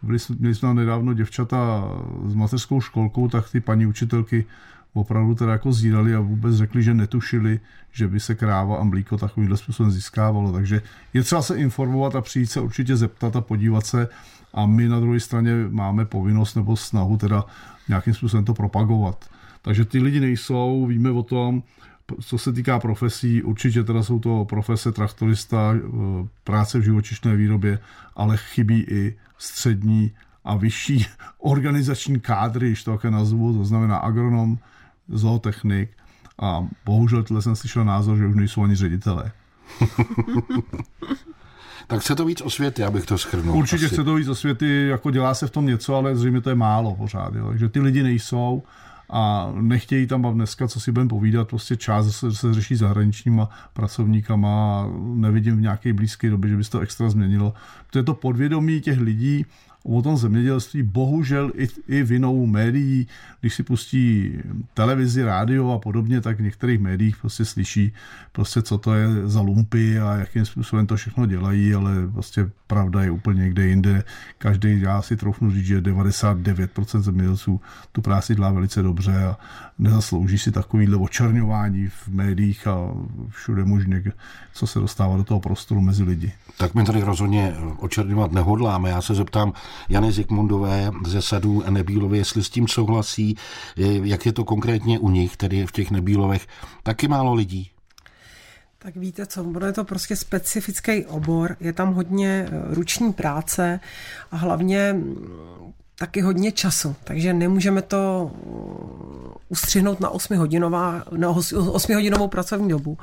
byli 0.01 0.19
jsme, 0.19 0.35
měli 0.39 0.55
jsme 0.55 0.73
nedávno 0.73 1.13
děvčata 1.13 1.83
s 2.25 2.35
mateřskou 2.35 2.81
školkou, 2.81 3.27
tak 3.27 3.49
ty 3.49 3.59
paní 3.59 3.85
učitelky 3.85 4.45
opravdu 4.93 5.35
teda 5.35 5.51
jako 5.51 5.73
zírali 5.73 6.15
a 6.15 6.19
vůbec 6.19 6.55
řekli, 6.55 6.83
že 6.83 6.93
netušili, 6.93 7.59
že 7.91 8.07
by 8.07 8.19
se 8.19 8.35
kráva 8.35 8.77
a 8.77 8.83
mlíko 8.83 9.17
takovýmhle 9.17 9.57
způsobem 9.57 9.91
získávalo. 9.91 10.51
Takže 10.51 10.81
je 11.13 11.23
třeba 11.23 11.41
se 11.41 11.55
informovat 11.55 12.15
a 12.15 12.21
přijít 12.21 12.51
se 12.51 12.61
určitě 12.61 12.95
zeptat 12.95 13.35
a 13.35 13.41
podívat 13.41 13.85
se 13.85 14.07
a 14.53 14.65
my 14.65 14.87
na 14.87 14.99
druhé 14.99 15.19
straně 15.19 15.51
máme 15.69 16.05
povinnost 16.05 16.55
nebo 16.55 16.75
snahu 16.75 17.17
teda 17.17 17.45
nějakým 17.87 18.13
způsobem 18.13 18.45
to 18.45 18.53
propagovat. 18.53 19.29
Takže 19.61 19.85
ty 19.85 19.99
lidi 19.99 20.19
nejsou, 20.19 20.85
víme 20.85 21.11
o 21.11 21.23
tom, 21.23 21.63
co 22.21 22.37
se 22.37 22.53
týká 22.53 22.79
profesí, 22.79 23.43
určitě 23.43 23.83
teda 23.83 24.03
jsou 24.03 24.19
to 24.19 24.45
profese 24.45 24.91
traktorista, 24.91 25.73
eh, 25.75 25.79
práce 26.43 26.79
v 26.79 26.83
živočišné 26.83 27.35
výrobě, 27.35 27.79
ale 28.15 28.37
chybí 28.37 28.85
i 28.89 29.15
střední 29.37 30.11
a 30.43 30.55
vyšší 30.55 31.05
organizační 31.37 32.19
kádry, 32.19 32.67
když 32.67 32.83
to 32.83 32.91
také 32.91 33.11
nazvu, 33.11 33.57
to 33.57 33.65
znamená 33.65 33.97
agronom, 33.97 34.57
zootechnik 35.09 35.89
a 36.41 36.67
bohužel 36.85 37.23
tohle 37.23 37.41
jsem 37.41 37.55
slyšel 37.55 37.85
názor, 37.85 38.17
že 38.17 38.27
už 38.27 38.35
nejsou 38.35 38.63
ani 38.63 38.75
ředitelé. 38.75 39.31
tak 41.87 42.01
chce 42.01 42.15
to 42.15 42.25
víc 42.25 42.41
osvěty, 42.41 42.83
abych 42.83 43.05
to 43.05 43.17
schrnul. 43.17 43.57
Určitě 43.57 43.85
asi. 43.85 43.95
chce 43.95 44.03
to 44.03 44.15
víc 44.15 44.27
osvěty, 44.27 44.87
jako 44.87 45.11
dělá 45.11 45.33
se 45.33 45.47
v 45.47 45.51
tom 45.51 45.65
něco, 45.65 45.95
ale 45.95 46.15
zřejmě 46.15 46.41
to 46.41 46.49
je 46.49 46.55
málo 46.55 46.95
pořád. 46.95 47.35
Jo. 47.35 47.49
Takže 47.49 47.69
ty 47.69 47.79
lidi 47.79 48.03
nejsou 48.03 48.63
a 49.09 49.51
nechtějí 49.61 50.07
tam 50.07 50.25
a 50.25 50.31
dneska, 50.31 50.67
co 50.67 50.79
si 50.79 50.91
budeme 50.91 51.09
povídat, 51.09 51.47
prostě 51.47 51.77
část 51.77 52.11
se, 52.11 52.31
se 52.31 52.53
řeší 52.53 52.75
zahraničníma 52.75 53.49
pracovníkama 53.73 54.81
a 54.81 54.89
nevidím 54.99 55.57
v 55.57 55.61
nějaké 55.61 55.93
blízké 55.93 56.29
době, 56.29 56.49
že 56.49 56.57
by 56.57 56.63
se 56.63 56.71
to 56.71 56.79
extra 56.79 57.09
změnilo. 57.09 57.53
To 57.91 57.99
je 57.99 58.03
to 58.03 58.13
podvědomí 58.13 58.81
těch 58.81 58.99
lidí 58.99 59.45
o 59.83 60.01
tom 60.01 60.17
zemědělství 60.17 60.83
bohužel 60.83 61.51
i, 61.55 61.67
i 61.87 62.03
vinou 62.03 62.45
médií, 62.45 63.07
když 63.41 63.55
si 63.55 63.63
pustí 63.63 64.31
televizi, 64.73 65.23
rádio 65.23 65.71
a 65.71 65.79
podobně, 65.79 66.21
tak 66.21 66.37
v 66.37 66.43
některých 66.43 66.79
médiích 66.79 67.17
prostě 67.17 67.45
slyší, 67.45 67.93
prostě 68.31 68.61
co 68.61 68.77
to 68.77 68.93
je 68.93 69.07
za 69.25 69.41
lumpy 69.41 69.99
a 69.99 70.15
jakým 70.15 70.45
způsobem 70.45 70.87
to 70.87 70.95
všechno 70.95 71.25
dělají, 71.25 71.73
ale 71.73 71.91
prostě 72.13 72.49
pravda 72.67 73.03
je 73.03 73.11
úplně 73.11 73.41
někde 73.41 73.67
jinde. 73.67 74.03
Každý, 74.37 74.81
já 74.81 75.01
si 75.01 75.17
troufnu 75.17 75.51
říct, 75.51 75.65
že 75.65 75.81
99% 75.81 77.01
zemědělců 77.01 77.61
tu 77.91 78.01
práci 78.01 78.35
dělá 78.35 78.51
velice 78.51 78.81
dobře 78.81 79.23
a 79.23 79.37
nezaslouží 79.79 80.37
si 80.37 80.51
takovýhle 80.51 80.97
očerňování 80.97 81.87
v 81.87 82.07
médiích 82.07 82.67
a 82.67 82.77
všude 83.29 83.65
možně, 83.65 84.03
co 84.53 84.67
se 84.67 84.79
dostává 84.79 85.17
do 85.17 85.23
toho 85.23 85.39
prostoru 85.39 85.81
mezi 85.81 86.03
lidi. 86.03 86.31
Tak 86.57 86.73
my 86.73 86.83
tady 86.83 87.01
rozhodně 87.01 87.53
očerňovat 87.77 88.31
nehodláme. 88.31 88.89
Já 88.89 89.01
se 89.01 89.15
zeptám 89.15 89.53
Jany 89.89 90.11
Zikmundové 90.11 90.91
ze 91.05 91.21
sadů 91.21 91.63
Nebílově, 91.69 92.19
jestli 92.19 92.43
s 92.43 92.49
tím 92.49 92.67
souhlasí, 92.67 93.35
jak 94.03 94.25
je 94.25 94.33
to 94.33 94.43
konkrétně 94.43 94.99
u 94.99 95.09
nich, 95.09 95.37
tedy 95.37 95.65
v 95.65 95.71
těch 95.71 95.91
Nebílovech, 95.91 96.47
taky 96.83 97.07
málo 97.07 97.33
lidí. 97.33 97.69
Tak 98.83 98.95
víte 98.95 99.25
co, 99.25 99.43
bude 99.43 99.73
to 99.73 99.83
prostě 99.83 100.15
specifický 100.15 101.05
obor, 101.05 101.57
je 101.59 101.73
tam 101.73 101.93
hodně 101.93 102.47
eh, 102.47 102.75
ruční 102.75 103.13
práce 103.13 103.79
a 104.31 104.37
hlavně 104.37 104.95
taky 106.03 106.21
hodně 106.21 106.51
času, 106.51 106.95
takže 107.03 107.33
nemůžeme 107.33 107.81
to 107.81 108.31
uh, 108.45 109.33
ustřihnout 109.49 109.99
na 109.99 110.09
8 110.09 110.37
hodinová, 110.37 111.03
na 111.17 111.29
8 111.29 111.95
hodinovou 111.95 112.27
pracovní 112.27 112.69
dobu. 112.69 112.97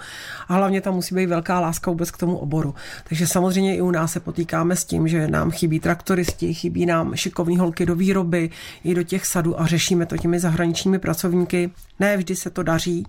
A 0.48 0.54
hlavně 0.54 0.80
tam 0.80 0.94
musí 0.94 1.14
být 1.14 1.26
velká 1.26 1.60
láska 1.60 1.90
vůbec 1.90 2.10
k 2.10 2.16
tomu 2.16 2.36
oboru. 2.36 2.74
Takže 3.08 3.26
samozřejmě 3.26 3.76
i 3.76 3.80
u 3.80 3.90
nás 3.90 4.12
se 4.12 4.20
potýkáme 4.20 4.76
s 4.76 4.84
tím, 4.84 5.08
že 5.08 5.28
nám 5.28 5.50
chybí 5.50 5.80
traktoristi, 5.80 6.54
chybí 6.54 6.86
nám 6.86 7.16
šikovní 7.16 7.58
holky 7.58 7.86
do 7.86 7.94
výroby, 7.94 8.50
i 8.84 8.94
do 8.94 9.02
těch 9.02 9.26
sadů 9.26 9.60
a 9.60 9.66
řešíme 9.66 10.06
to 10.06 10.16
těmi 10.16 10.40
zahraničními 10.40 10.98
pracovníky. 10.98 11.70
Ne 12.00 12.16
vždy 12.16 12.36
se 12.36 12.50
to 12.50 12.62
daří, 12.62 13.06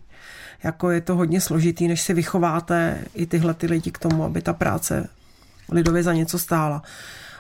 jako 0.64 0.92
je 0.92 1.02
to 1.02 1.16
hodně 1.16 1.42
složitý, 1.42 1.88
než 1.88 2.02
si 2.02 2.14
vychováte 2.14 2.98
i 3.14 3.26
tyhle 3.26 3.54
ty 3.54 3.68
lidi 3.68 3.92
k 3.92 4.00
tomu, 4.00 4.24
aby 4.24 4.42
ta 4.42 4.54
práce 4.54 5.10
lidově 5.72 6.04
za 6.04 6.14
něco 6.14 6.40
stála 6.40 6.82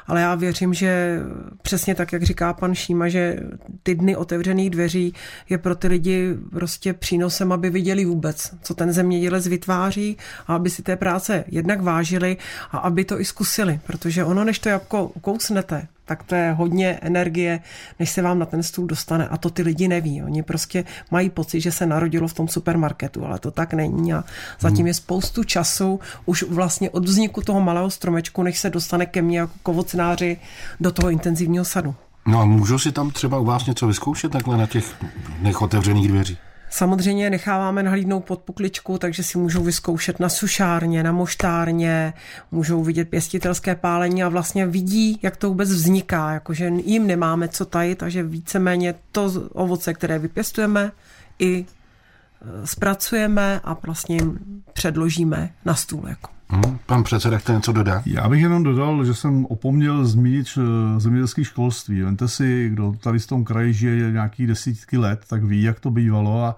ale 0.08 0.22
já 0.22 0.36
věřím, 0.36 0.74
že 0.74 1.20
přesně 1.62 1.96
tak, 1.96 2.13
jak 2.13 2.24
říká 2.24 2.53
pan 2.53 2.75
Šíma, 2.75 3.10
že 3.10 3.39
ty 3.84 3.96
dny 3.96 4.15
otevřených 4.15 4.70
dveří 4.70 5.13
je 5.50 5.58
pro 5.58 5.75
ty 5.75 5.88
lidi 5.88 6.38
prostě 6.51 6.93
přínosem, 6.93 7.51
aby 7.51 7.70
viděli 7.70 8.05
vůbec, 8.05 8.53
co 8.62 8.74
ten 8.74 8.93
zemědělec 8.93 9.48
vytváří 9.48 10.17
a 10.48 10.55
aby 10.55 10.70
si 10.70 10.84
té 10.84 10.96
práce 10.96 11.43
jednak 11.48 11.81
vážili 11.81 12.38
a 12.72 12.77
aby 12.77 13.05
to 13.05 13.20
i 13.20 13.25
zkusili, 13.25 13.79
protože 13.88 14.24
ono, 14.24 14.43
než 14.43 14.60
to 14.60 14.70
jabko 14.70 15.08
ukousnete, 15.08 15.88
tak 16.05 16.24
to 16.24 16.36
je 16.36 16.51
hodně 16.51 17.00
energie, 17.01 17.60
než 18.00 18.10
se 18.10 18.22
vám 18.22 18.39
na 18.39 18.46
ten 18.46 18.63
stůl 18.63 18.88
dostane. 18.88 19.27
A 19.27 19.38
to 19.38 19.50
ty 19.50 19.62
lidi 19.62 19.88
neví. 19.88 20.24
Oni 20.24 20.43
prostě 20.43 20.84
mají 21.12 21.29
pocit, 21.29 21.62
že 21.62 21.72
se 21.72 21.86
narodilo 21.86 22.27
v 22.27 22.34
tom 22.34 22.48
supermarketu, 22.48 23.25
ale 23.25 23.39
to 23.39 23.51
tak 23.51 23.74
není. 23.74 24.13
A 24.13 24.24
zatím 24.60 24.88
je 24.88 24.93
spoustu 24.93 25.43
času 25.43 26.00
už 26.25 26.43
vlastně 26.43 26.89
od 26.89 27.05
vzniku 27.05 27.41
toho 27.41 27.62
malého 27.62 27.89
stromečku, 27.89 28.43
než 28.43 28.60
se 28.60 28.70
dostane 28.70 29.05
ke 29.05 29.22
mně 29.22 29.39
jako 29.39 29.53
kovocnáři 29.63 30.38
do 30.79 30.91
toho 30.91 31.10
intenzivního 31.10 31.65
sadu. 31.65 31.96
No 32.25 32.41
a 32.41 32.46
můžu 32.46 32.79
si 32.79 32.91
tam 32.91 33.12
třeba 33.12 33.39
u 33.39 33.46
vás 33.46 33.65
něco 33.65 33.88
vyzkoušet 33.88 34.31
takhle 34.31 34.58
na 34.58 34.67
těch 34.67 34.96
nech 35.41 35.62
otevřených 35.62 36.08
dveří? 36.08 36.38
Samozřejmě 36.73 37.29
necháváme 37.29 37.83
nahlídnout 37.83 38.25
pod 38.25 38.39
pukličku, 38.39 38.97
takže 38.97 39.23
si 39.23 39.37
můžou 39.37 39.63
vyzkoušet 39.63 40.19
na 40.19 40.29
sušárně, 40.29 41.03
na 41.03 41.11
moštárně, 41.11 42.13
můžou 42.51 42.83
vidět 42.83 43.09
pěstitelské 43.09 43.75
pálení 43.75 44.23
a 44.23 44.29
vlastně 44.29 44.65
vidí, 44.65 45.19
jak 45.21 45.37
to 45.37 45.49
vůbec 45.49 45.69
vzniká, 45.69 46.33
jakože 46.33 46.71
jim 46.85 47.07
nemáme 47.07 47.47
co 47.47 47.65
tajit, 47.65 47.97
takže 47.97 48.23
víceméně 48.23 48.95
to 49.11 49.31
ovoce, 49.53 49.93
které 49.93 50.19
vypěstujeme, 50.19 50.91
i 51.39 51.65
e, 51.65 52.67
zpracujeme 52.67 53.59
a 53.63 53.77
vlastně 53.83 54.15
jim 54.15 54.39
předložíme 54.73 55.53
na 55.65 55.75
stůl. 55.75 56.03
Jako. 56.07 56.29
Hmm, 56.53 56.79
pan 56.86 57.03
předseda 57.03 57.38
chce 57.38 57.53
něco 57.53 57.72
dodat? 57.72 58.08
Já 58.08 58.29
bych 58.29 58.41
jenom 58.41 58.63
dodal, 58.63 59.05
že 59.05 59.13
jsem 59.13 59.46
opomněl 59.46 60.05
zmínit 60.05 60.48
e, 60.58 61.00
zemědělské 61.00 61.43
školství. 61.43 62.01
Vente 62.01 62.27
si, 62.27 62.70
kdo 62.70 62.93
tady 63.03 63.20
v 63.20 63.27
tom 63.27 63.43
kraji 63.43 63.74
žije 63.74 64.12
nějaký 64.12 64.48
desítky 64.48 64.98
let, 64.98 65.22
tak 65.27 65.43
ví, 65.43 65.63
jak 65.63 65.79
to 65.79 65.91
bývalo 65.91 66.43
a 66.43 66.55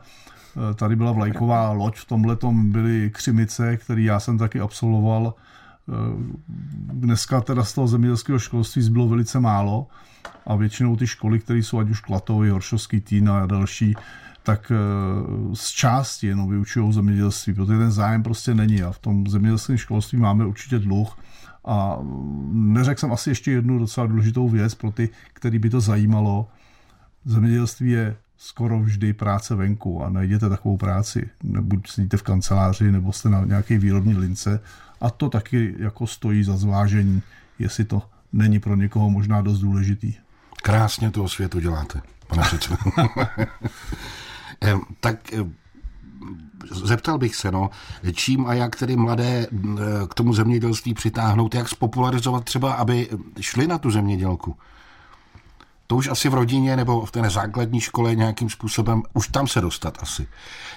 e, 0.72 0.74
tady 0.74 0.96
byla 0.96 1.12
vlajková 1.12 1.72
loď, 1.72 1.98
v 1.98 2.06
tomhle 2.06 2.38
byly 2.54 3.12
křimice, 3.14 3.78
který 3.78 4.04
já 4.04 4.20
jsem 4.20 4.38
taky 4.38 4.60
absolvoval. 4.60 5.34
Dneska 6.94 7.42
teda 7.42 7.64
z 7.64 7.74
toho 7.74 7.88
zemědělského 7.88 8.40
školství 8.40 8.82
zbylo 8.82 9.08
velice 9.08 9.40
málo 9.40 9.88
a 10.48 10.56
většinou 10.56 10.96
ty 10.96 11.08
školy, 11.08 11.40
které 11.40 11.60
jsou 11.60 11.80
ať 11.80 11.90
už 11.90 12.00
Klatovy, 12.00 12.50
Horšovský 12.50 13.02
Týna 13.02 13.44
a 13.44 13.46
další, 13.46 13.96
tak 14.44 14.72
eh, 14.72 14.76
z 15.56 15.70
části 15.70 16.28
jenom 16.28 16.50
vyučují 16.50 16.94
zemědělství, 16.94 17.54
protože 17.54 17.78
ten 17.78 17.92
zájem 17.92 18.24
prostě 18.24 18.54
není 18.54 18.84
a 18.84 18.92
v 18.92 19.00
tom 19.00 19.28
zemědělském 19.28 19.78
školství 19.78 20.18
máme 20.18 20.46
určitě 20.46 20.80
dluh 20.80 21.18
a 21.66 21.98
neřekl 22.52 23.00
jsem 23.00 23.12
asi 23.12 23.30
ještě 23.30 23.52
jednu 23.52 23.80
docela 23.80 24.08
důležitou 24.08 24.50
věc 24.50 24.76
pro 24.76 24.92
ty, 24.92 25.10
který 25.34 25.60
by 25.60 25.70
to 25.70 25.82
zajímalo. 25.82 26.48
Zemědělství 27.26 27.92
je 27.92 28.16
skoro 28.38 28.80
vždy 28.80 29.14
práce 29.14 29.56
venku 29.56 30.04
a 30.04 30.10
najděte 30.10 30.50
takovou 30.50 30.78
práci. 30.78 31.30
Buď 31.44 31.90
sedíte 31.90 32.18
v 32.18 32.24
kanceláři, 32.24 32.92
nebo 32.92 33.12
jste 33.12 33.30
na 33.30 33.46
nějaké 33.46 33.78
výrobní 33.78 34.16
lince 34.16 34.60
a 35.02 35.10
to 35.10 35.30
taky 35.30 35.76
jako 35.78 36.08
stojí 36.08 36.44
za 36.44 36.58
zvážení, 36.58 37.22
jestli 37.60 37.86
to 37.86 38.02
není 38.34 38.60
pro 38.60 38.76
někoho 38.76 39.10
možná 39.10 39.42
dost 39.42 39.60
důležitý. 39.60 40.14
Krásně 40.64 41.12
toho 41.12 41.30
světu 41.30 41.60
děláte, 41.60 42.02
pane 42.28 42.44
předsedo. 42.44 42.78
tak 45.00 45.34
eh, 45.34 45.46
zeptal 46.72 47.18
bych 47.18 47.36
se, 47.36 47.52
no, 47.52 47.70
čím 48.14 48.46
a 48.46 48.54
jak 48.54 48.76
tedy 48.76 48.96
mladé 48.96 49.48
eh, 49.48 49.48
k 50.10 50.14
tomu 50.14 50.34
zemědělství 50.34 50.94
přitáhnout, 50.94 51.56
jak 51.56 51.70
spopularizovat 51.70 52.44
třeba, 52.44 52.74
aby 52.74 53.10
šli 53.40 53.68
na 53.68 53.78
tu 53.78 53.92
zemědělku. 53.92 54.56
To 55.88 55.96
už 55.96 56.08
asi 56.08 56.30
v 56.30 56.34
rodině 56.34 56.76
nebo 56.76 57.06
v 57.06 57.12
té 57.12 57.30
základní 57.30 57.80
škole 57.80 58.16
nějakým 58.16 58.50
způsobem, 58.50 59.04
už 59.14 59.28
tam 59.28 59.48
se 59.48 59.62
dostat 59.62 59.98
asi. 60.02 60.28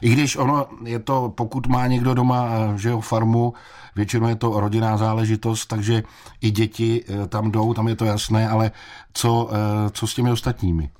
I 0.02 0.10
když 0.10 0.36
ono 0.36 0.66
je 0.84 0.98
to, 0.98 1.32
pokud 1.36 1.66
má 1.66 1.86
někdo 1.86 2.14
doma, 2.14 2.48
eh, 2.50 2.78
že 2.78 2.88
jo, 2.88 3.00
farmu, 3.00 3.54
většinou 3.96 4.28
je 4.28 4.36
to 4.36 4.60
rodinná 4.60 4.96
záležitost, 4.96 5.66
takže 5.66 6.02
i 6.40 6.50
děti 6.50 7.04
tam 7.28 7.50
jdou, 7.50 7.74
tam 7.74 7.88
je 7.88 7.96
to 7.96 8.04
jasné, 8.04 8.48
ale 8.48 8.70
co, 9.12 9.50
co 9.92 10.06
s 10.06 10.14
těmi 10.14 10.30
ostatními? 10.30 10.90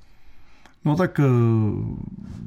No 0.85 0.95
tak 0.95 1.19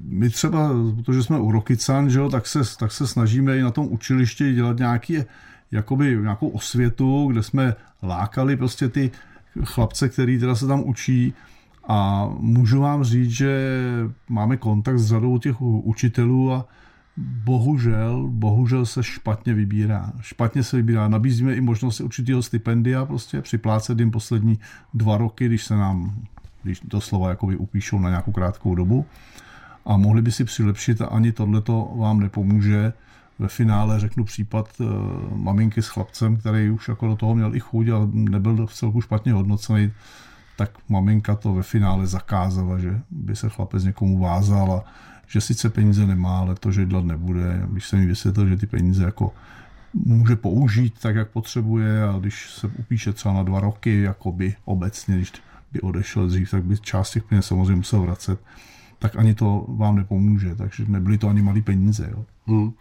my 0.05 0.31
třeba, 0.31 0.71
protože 0.97 1.23
jsme 1.23 1.39
u 1.39 1.51
Rokycan, 1.51 2.11
že 2.11 2.19
jo, 2.19 2.29
tak, 2.31 2.47
se, 2.47 2.59
tak 2.79 2.93
se 2.93 3.07
snažíme 3.07 3.59
i 3.59 3.63
na 3.63 3.71
tom 3.71 3.87
učilišti 3.91 4.55
dělat 4.55 4.79
nějaký, 4.79 5.17
jakoby, 5.71 6.19
nějakou 6.21 6.49
osvětu, 6.49 7.29
kde 7.31 7.43
jsme 7.43 7.75
lákali 8.03 8.57
prostě 8.57 8.89
ty 8.89 9.11
chlapce, 9.65 10.09
který 10.09 10.39
teda 10.39 10.55
se 10.55 10.67
tam 10.67 10.83
učí 10.87 11.35
a 11.89 12.29
můžu 12.39 12.81
vám 12.81 13.05
říct, 13.05 13.31
že 13.31 13.75
máme 14.29 14.57
kontakt 14.57 14.99
s 14.99 15.07
řadou 15.07 15.39
těch 15.39 15.63
učitelů 15.63 16.53
a 16.53 16.69
bohužel, 17.45 18.29
bohužel 18.29 18.87
se 18.87 19.03
špatně 19.03 19.55
vybírá. 19.55 20.13
Špatně 20.21 20.63
se 20.63 20.77
vybírá. 20.77 21.09
Nabízíme 21.09 21.55
i 21.55 21.61
možnost 21.61 22.01
určitého 22.01 22.43
stipendia, 22.43 23.05
prostě 23.05 23.43
připlácet 23.43 23.99
jim 23.99 24.11
poslední 24.11 24.59
dva 24.95 25.17
roky, 25.17 25.47
když 25.47 25.65
se 25.65 25.75
nám, 25.75 26.23
když 26.62 26.81
to 26.81 27.00
slova 27.00 27.29
jakoby 27.29 27.57
upíšou 27.57 27.99
na 27.99 28.09
nějakou 28.09 28.33
krátkou 28.33 28.75
dobu. 28.75 29.07
A 29.87 29.97
mohli 29.97 30.23
by 30.23 30.33
si 30.33 30.45
přilepšit 30.45 31.00
a 31.00 31.07
ani 31.07 31.33
tohleto 31.33 31.93
vám 31.97 32.21
nepomůže. 32.21 32.93
Ve 33.38 33.49
finále 33.49 34.00
řeknu 34.00 34.25
případ 34.25 34.81
uh, 34.81 34.87
maminky 35.37 35.83
s 35.83 35.88
chlapcem, 35.88 36.37
který 36.37 36.71
už 36.71 36.88
jako 36.88 37.07
do 37.07 37.17
toho 37.17 37.35
měl 37.35 37.55
i 37.55 37.61
chuť 37.61 37.88
a 37.88 38.09
nebyl 38.12 38.67
v 38.67 38.75
celku 38.75 39.00
špatně 39.00 39.33
hodnocený, 39.33 39.93
tak 40.57 40.71
maminka 40.88 41.37
to 41.37 41.55
ve 41.55 41.62
finále 41.62 42.07
zakázala, 42.07 42.79
že 42.79 43.00
by 43.11 43.37
se 43.37 43.49
chlapec 43.49 43.85
někomu 43.85 44.19
vázal 44.19 44.73
a 44.73 44.85
že 45.26 45.40
sice 45.40 45.71
peníze 45.71 46.07
nemá, 46.07 46.38
ale 46.38 46.55
to, 46.55 46.73
že 46.73 46.87
dělat 46.87 47.05
nebude. 47.05 47.62
Když 47.73 47.88
jsem 47.88 47.99
mi 47.99 48.07
vysvětlil, 48.07 48.49
že 48.49 48.57
ty 48.57 48.67
peníze 48.67 49.05
jako 49.05 49.33
může 49.95 50.37
použít 50.37 50.95
tak, 51.00 51.17
jak 51.17 51.29
potřebuje 51.29 52.05
a 52.05 52.19
když 52.19 52.50
se 52.50 52.67
upíše 52.67 53.12
třeba 53.12 53.35
na 53.35 53.43
dva 53.43 53.61
roky, 53.61 54.02
jako 54.02 54.33
by 54.33 54.55
obecně, 54.64 55.17
když 55.17 55.33
by 55.73 55.81
odešel 55.81 56.27
dřív, 56.27 56.50
tak 56.50 56.65
by 56.65 56.79
část 56.79 57.11
těch 57.11 57.23
peněz 57.23 57.47
samozřejmě 57.47 57.77
musel 57.77 58.00
vracet, 58.00 58.41
tak 58.99 59.17
ani 59.17 59.35
to 59.35 59.65
vám 59.69 59.97
nepomůže, 59.97 60.55
takže 60.55 60.85
nebyly 60.89 61.19
to 61.19 61.29
ani 61.29 61.43
malé 61.43 61.61
peníze. 61.61 62.11
Jo. 62.11 62.25
Hmm. 62.47 62.73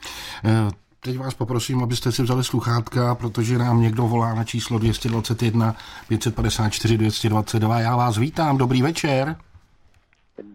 Eh, 0.46 0.72
teď 1.00 1.18
vás 1.18 1.34
poprosím, 1.34 1.84
abyste 1.84 2.12
si 2.12 2.24
vzali 2.24 2.44
sluchátka, 2.44 3.16
protože 3.16 3.58
nám 3.58 3.82
někdo 3.82 4.04
volá 4.04 4.34
na 4.34 4.44
číslo 4.44 4.80
221 4.80 5.76
554 6.08 6.98
222. 6.98 7.80
Já 7.80 7.96
vás 7.96 8.18
vítám, 8.18 8.58
dobrý 8.58 8.82
večer. 8.82 9.36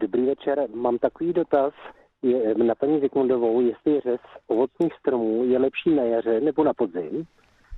Dobrý 0.01 0.27
večer, 0.27 0.59
mám 0.75 0.99
takový 0.99 1.33
dotaz 1.33 1.73
je, 2.25 2.55
na 2.55 2.75
paní 2.75 3.01
Zikmundovou, 3.01 3.61
jestli 3.61 4.01
řez 4.01 4.21
ovocných 4.47 4.93
stromů 5.01 5.45
je 5.45 5.59
lepší 5.59 5.95
na 5.95 6.03
jaře 6.03 6.41
nebo 6.41 6.65
na 6.65 6.73
podzim. 6.75 7.27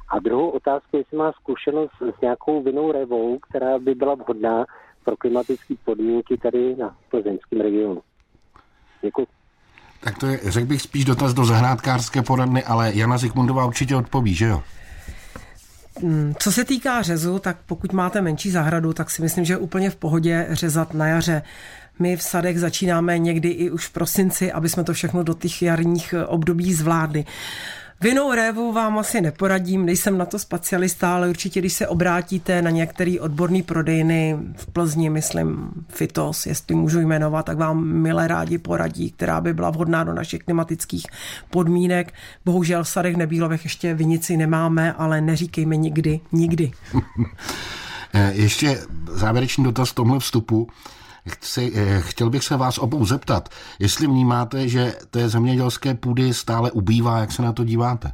A 0.08 0.18
druhou 0.18 0.48
otázku, 0.48 0.96
jestli 0.96 1.16
má 1.16 1.32
zkušenost 1.32 1.90
s 2.18 2.20
nějakou 2.20 2.62
vinou 2.62 2.92
revou, 2.92 3.38
která 3.38 3.78
by 3.78 3.94
byla 3.94 4.14
vhodná 4.14 4.64
pro 5.04 5.16
klimatické 5.16 5.74
podmínky 5.84 6.36
tady 6.36 6.76
na 6.76 6.96
plzeňském 7.10 7.60
regionu. 7.60 8.02
Děkuji. 9.02 9.26
Tak 10.00 10.18
to 10.18 10.26
je, 10.26 10.40
řekl 10.44 10.66
bych, 10.66 10.82
spíš 10.82 11.04
dotaz 11.04 11.34
do 11.34 11.44
zahrádkářské 11.44 12.22
poradny, 12.22 12.64
ale 12.64 12.92
Jana 12.94 13.18
Zikmundová 13.18 13.66
určitě 13.66 13.96
odpoví, 13.96 14.34
že 14.34 14.46
jo? 14.46 14.62
Mm, 16.02 16.34
co 16.38 16.52
se 16.52 16.64
týká 16.64 17.02
řezu, 17.02 17.38
tak 17.38 17.56
pokud 17.66 17.92
máte 17.92 18.22
menší 18.22 18.50
zahradu, 18.50 18.92
tak 18.92 19.10
si 19.10 19.22
myslím, 19.22 19.44
že 19.44 19.52
je 19.52 19.58
úplně 19.58 19.90
v 19.90 19.96
pohodě 19.96 20.46
řezat 20.50 20.94
na 20.94 21.06
jaře. 21.06 21.42
My 21.98 22.16
v 22.16 22.22
sadech 22.22 22.60
začínáme 22.60 23.18
někdy 23.18 23.48
i 23.48 23.70
už 23.70 23.86
v 23.86 23.92
prosinci, 23.92 24.52
aby 24.52 24.68
jsme 24.68 24.84
to 24.84 24.92
všechno 24.92 25.22
do 25.22 25.34
těch 25.34 25.62
jarních 25.62 26.14
období 26.26 26.74
zvládli. 26.74 27.24
Vinou 28.00 28.32
révu 28.32 28.72
vám 28.72 28.98
asi 28.98 29.20
neporadím, 29.20 29.86
nejsem 29.86 30.18
na 30.18 30.26
to 30.26 30.38
specialista, 30.38 31.14
ale 31.14 31.28
určitě, 31.28 31.60
když 31.60 31.72
se 31.72 31.88
obrátíte 31.88 32.62
na 32.62 32.70
některé 32.70 33.16
odborné 33.20 33.62
prodejny 33.62 34.38
v 34.56 34.66
Plzni, 34.66 35.10
myslím 35.10 35.70
Fitos, 35.88 36.46
jestli 36.46 36.74
můžu 36.74 37.00
jmenovat, 37.00 37.46
tak 37.46 37.58
vám 37.58 37.84
milé 37.84 38.28
rádi 38.28 38.58
poradí, 38.58 39.10
která 39.10 39.40
by 39.40 39.54
byla 39.54 39.70
vhodná 39.70 40.04
do 40.04 40.14
našich 40.14 40.42
klimatických 40.42 41.06
podmínek. 41.50 42.14
Bohužel 42.44 42.84
v 42.84 42.88
Sadech 42.88 43.16
Nebílovech 43.16 43.64
ještě 43.64 43.94
vinici 43.94 44.36
nemáme, 44.36 44.92
ale 44.92 45.20
neříkejme 45.20 45.76
nikdy, 45.76 46.20
nikdy. 46.32 46.72
Eh, 48.14 48.32
ještě 48.34 48.78
závěrečný 49.12 49.64
dotaz 49.64 49.90
v 49.90 49.94
tomhle 49.94 50.18
vstupu. 50.18 50.68
Chci, 51.28 51.72
eh, 51.74 52.00
chtěl 52.00 52.30
bych 52.30 52.44
se 52.44 52.56
vás 52.56 52.78
obou 52.78 53.04
zeptat, 53.04 53.48
jestli 53.78 54.06
vnímáte, 54.06 54.68
že 54.68 54.94
té 55.10 55.28
zemědělské 55.28 55.94
půdy 55.94 56.34
stále 56.34 56.70
ubývá, 56.70 57.18
jak 57.18 57.32
se 57.32 57.42
na 57.42 57.52
to 57.52 57.64
díváte? 57.64 58.12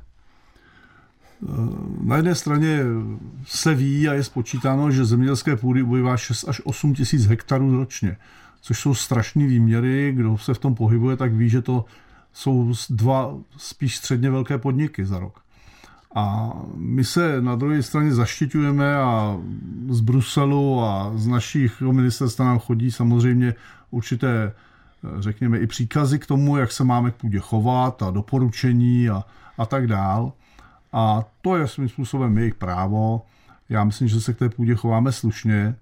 Na 2.01 2.17
jedné 2.17 2.35
straně 2.35 2.81
se 3.47 3.75
ví 3.75 4.09
a 4.09 4.13
je 4.13 4.25
spočítáno, 4.25 4.91
že 4.91 5.05
zemědělské 5.05 5.57
půdy 5.57 5.83
ubývá 5.83 6.17
6 6.17 6.49
až 6.49 6.61
8 6.65 6.95
tisíc 6.95 7.27
hektarů 7.27 7.77
ročně, 7.77 8.17
což 8.61 8.81
jsou 8.81 8.95
strašné 8.95 9.47
výměry. 9.47 10.13
Kdo 10.13 10.39
se 10.39 10.55
v 10.55 10.59
tom 10.59 10.75
pohybuje, 10.75 11.17
tak 11.17 11.33
ví, 11.33 11.49
že 11.49 11.63
to 11.63 11.85
jsou 12.33 12.73
dva 12.91 13.35
spíš 13.57 13.97
středně 13.97 14.31
velké 14.31 14.59
podniky 14.59 15.07
za 15.07 15.19
rok. 15.19 15.43
A 16.15 16.53
my 16.77 17.05
se 17.05 17.41
na 17.41 17.57
druhé 17.57 17.83
straně 17.83 18.15
zaštiťujeme 18.15 18.97
a 18.97 19.37
z 19.89 20.01
Bruselu 20.01 20.81
a 20.81 21.13
z 21.15 21.27
našich 21.27 21.81
ministerstv 21.81 22.41
nám 22.41 22.59
chodí 22.59 22.93
samozřejmě 22.93 23.55
určité, 23.91 24.53
řekněme, 25.19 25.59
i 25.59 25.67
příkazy 25.67 26.19
k 26.19 26.27
tomu, 26.27 26.57
jak 26.57 26.73
se 26.73 26.85
máme 26.85 27.11
k 27.11 27.15
půdě 27.15 27.39
chovat 27.39 28.03
a 28.03 28.11
doporučení 28.11 29.09
a, 29.09 29.25
a 29.59 29.67
tak 29.67 29.87
dál. 29.87 30.33
A 30.93 31.25
to 31.43 31.57
je 31.57 31.69
svým 31.69 31.89
způsobem 31.89 32.39
jejich 32.39 32.55
právo. 32.55 33.23
Já 33.69 33.85
myslím, 33.85 34.09
že 34.09 34.21
se 34.21 34.33
k 34.33 34.39
té 34.39 34.49
půdě 34.49 34.75
chováme 34.75 35.13
slušně, 35.13 35.75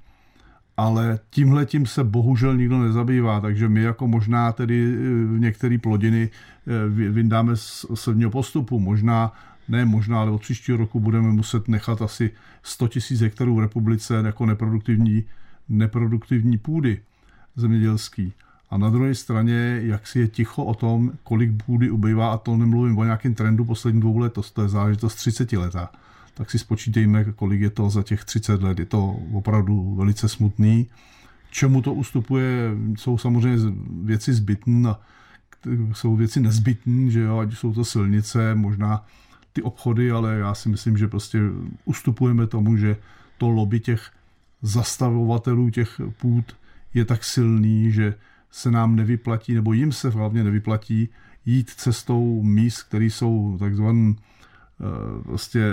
ale 0.76 1.18
tímhle 1.30 1.66
tím 1.66 1.86
se 1.86 2.04
bohužel 2.04 2.56
nikdo 2.56 2.78
nezabývá, 2.78 3.40
takže 3.40 3.68
my 3.68 3.82
jako 3.82 4.08
možná 4.08 4.52
tedy 4.52 4.94
eh, 4.94 5.38
některé 5.38 5.78
plodiny 5.78 6.30
eh, 6.30 6.88
vyndáme 6.88 7.56
z 7.56 7.86
sedmého 7.94 8.30
postupu, 8.30 8.80
možná 8.80 9.32
ne 9.70 9.84
možná, 9.84 10.20
ale 10.20 10.30
od 10.30 10.40
příštího 10.40 10.78
roku 10.78 11.00
budeme 11.00 11.28
muset 11.32 11.68
nechat 11.68 12.02
asi 12.02 12.30
100 12.62 12.88
000 13.10 13.22
hektarů 13.22 13.54
v 13.54 13.60
republice 13.60 14.22
jako 14.24 14.46
neproduktivní, 14.46 15.24
neproduktivní 15.68 16.58
půdy 16.58 17.00
zemědělský. 17.56 18.32
A 18.70 18.78
na 18.78 18.90
druhé 18.90 19.14
straně, 19.14 19.80
jak 19.82 20.06
si 20.06 20.18
je 20.18 20.28
ticho 20.28 20.64
o 20.64 20.74
tom, 20.74 21.12
kolik 21.22 21.62
půdy 21.66 21.90
ubývá, 21.90 22.32
a 22.32 22.38
to 22.38 22.56
nemluvím 22.56 22.98
o 22.98 23.04
nějakém 23.04 23.34
trendu 23.34 23.64
posledních 23.64 24.02
dvou 24.02 24.18
let, 24.18 24.38
to 24.52 24.62
je 24.62 24.68
záležitost 24.68 25.14
30 25.14 25.52
letá, 25.52 25.90
tak 26.34 26.50
si 26.50 26.58
spočítejme, 26.58 27.24
kolik 27.24 27.60
je 27.60 27.70
to 27.70 27.90
za 27.90 28.02
těch 28.02 28.24
30 28.24 28.62
let. 28.62 28.78
Je 28.78 28.86
to 28.86 29.16
opravdu 29.32 29.94
velice 29.94 30.28
smutný. 30.28 30.86
Čemu 31.50 31.82
to 31.82 31.94
ustupuje, 31.94 32.70
jsou 32.96 33.18
samozřejmě 33.18 33.72
věci 34.04 34.34
zbytné, 34.34 34.94
jsou 35.92 36.16
věci 36.16 36.40
nezbytné, 36.40 37.10
že 37.10 37.20
jo, 37.20 37.38
ať 37.38 37.54
jsou 37.54 37.74
to 37.74 37.84
silnice, 37.84 38.54
možná 38.54 39.06
ty 39.52 39.62
obchody, 39.62 40.10
ale 40.10 40.36
já 40.38 40.54
si 40.54 40.68
myslím, 40.68 40.96
že 40.96 41.08
prostě 41.08 41.40
ustupujeme 41.84 42.46
tomu, 42.46 42.76
že 42.76 42.96
to 43.38 43.48
lobby 43.48 43.80
těch 43.80 44.10
zastavovatelů 44.62 45.70
těch 45.70 46.00
půd 46.20 46.56
je 46.94 47.04
tak 47.04 47.24
silný, 47.24 47.92
že 47.92 48.14
se 48.50 48.70
nám 48.70 48.96
nevyplatí, 48.96 49.54
nebo 49.54 49.72
jim 49.72 49.92
se 49.92 50.10
hlavně 50.10 50.44
nevyplatí 50.44 51.08
jít 51.46 51.70
cestou 51.70 52.42
míst, 52.42 52.82
které 52.82 53.04
jsou 53.04 53.56
takzvané 53.58 54.14
eh, 54.14 55.22
prostě 55.22 55.64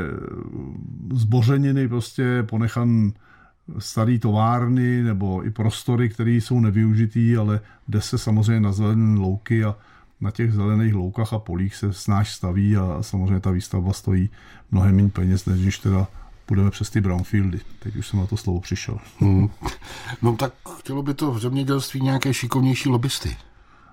zbořeniny, 1.14 1.88
prostě 1.88 2.44
ponechan 2.50 3.12
staré 3.78 4.20
továrny 4.20 5.04
nebo 5.04 5.46
i 5.46 5.50
prostory, 5.50 6.10
které 6.10 6.32
jsou 6.32 6.60
nevyužitý, 6.60 7.38
ale 7.38 7.60
jde 7.88 8.02
se 8.02 8.18
samozřejmě 8.18 8.60
na 8.60 8.72
zelené 8.72 9.20
louky 9.20 9.64
a 9.64 9.76
na 10.22 10.32
těch 10.32 10.54
zelených 10.54 10.94
loukách 10.94 11.34
a 11.34 11.40
polích 11.40 11.76
se 11.76 11.94
snáš 11.94 12.34
staví 12.34 12.78
a 12.78 12.98
samozřejmě 13.02 13.40
ta 13.40 13.52
výstavba 13.52 13.94
stojí 13.94 14.30
mnohem 14.72 14.96
méně 14.96 15.10
peněz, 15.10 15.46
než 15.46 15.62
když 15.62 15.80
teda 15.80 16.08
půjdeme 16.46 16.72
přes 16.72 16.90
ty 16.90 17.02
brownfieldy. 17.02 17.60
Teď 17.80 17.96
už 17.96 18.08
jsem 18.08 18.20
na 18.20 18.26
to 18.26 18.38
slovo 18.38 18.60
přišel. 18.60 18.98
Hmm. 19.20 19.50
No 20.22 20.36
tak 20.36 20.54
chtělo 20.80 21.04
by 21.04 21.14
to 21.14 21.32
v 21.32 21.40
zemědělství 21.40 22.02
nějaké 22.02 22.34
šikovnější 22.34 22.90
lobbysty. 22.90 23.38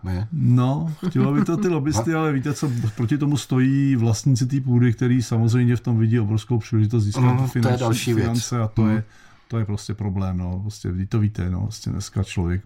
Ne? 0.05 0.29
No, 0.33 0.95
chtělo 1.09 1.33
by 1.33 1.45
to 1.45 1.57
ty 1.57 1.69
lobbysty, 1.69 2.15
ale 2.15 2.33
víte, 2.33 2.55
co 2.55 2.71
proti 2.97 3.19
tomu 3.19 3.37
stojí 3.37 3.97
vlastníci 3.97 4.47
té 4.47 4.61
půdy, 4.61 4.93
který 4.93 5.23
samozřejmě 5.23 5.77
v 5.77 5.81
tom 5.81 5.99
vidí 5.99 6.21
obrovskou 6.21 6.59
příležitost 6.59 7.05
získat 7.05 7.21
no, 7.21 7.49
finanční, 7.49 7.61
to 7.61 7.69
je 7.69 7.77
další 7.77 8.15
finance 8.15 8.57
věc. 8.57 8.65
a 8.65 8.69
to, 8.69 8.83
hmm. 8.83 8.91
je, 8.91 9.05
to 9.49 9.59
je 9.59 9.65
prostě 9.65 9.95
problém. 9.95 10.39
No. 10.39 10.61
Prostě, 10.61 10.91
vy 10.91 11.07
to 11.07 11.21
víte, 11.21 11.51
no. 11.51 11.61
prostě 11.61 11.91
dneska 11.91 12.23
člověk 12.25 12.63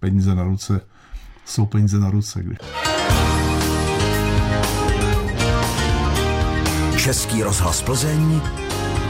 peníze 0.00 0.34
na 0.34 0.44
ruce 0.44 0.80
jsou 1.44 1.66
peníze 1.66 2.00
na 2.00 2.10
ruce. 2.10 2.42
Kdy. 2.42 2.56
Český 7.02 7.42
rozhlas 7.42 7.82
Plzeň, 7.82 8.40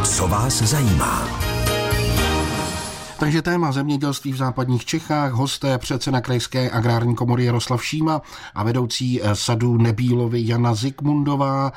co 0.04 0.28
vás 0.28 0.62
zajímá. 0.62 1.28
Takže 3.22 3.42
téma 3.42 3.72
zemědělství 3.72 4.32
v 4.32 4.36
západních 4.36 4.84
Čechách, 4.84 5.32
hosté 5.32 5.78
předseda 5.78 6.20
krajské 6.20 6.70
agrární 6.70 7.14
komory 7.14 7.44
Jaroslav 7.44 7.84
Šíma 7.84 8.22
a 8.54 8.64
vedoucí 8.64 9.22
eh, 9.22 9.36
sadu 9.36 9.76
Nebílovi 9.76 10.46
Jana 10.46 10.74
Zikmundová. 10.74 11.72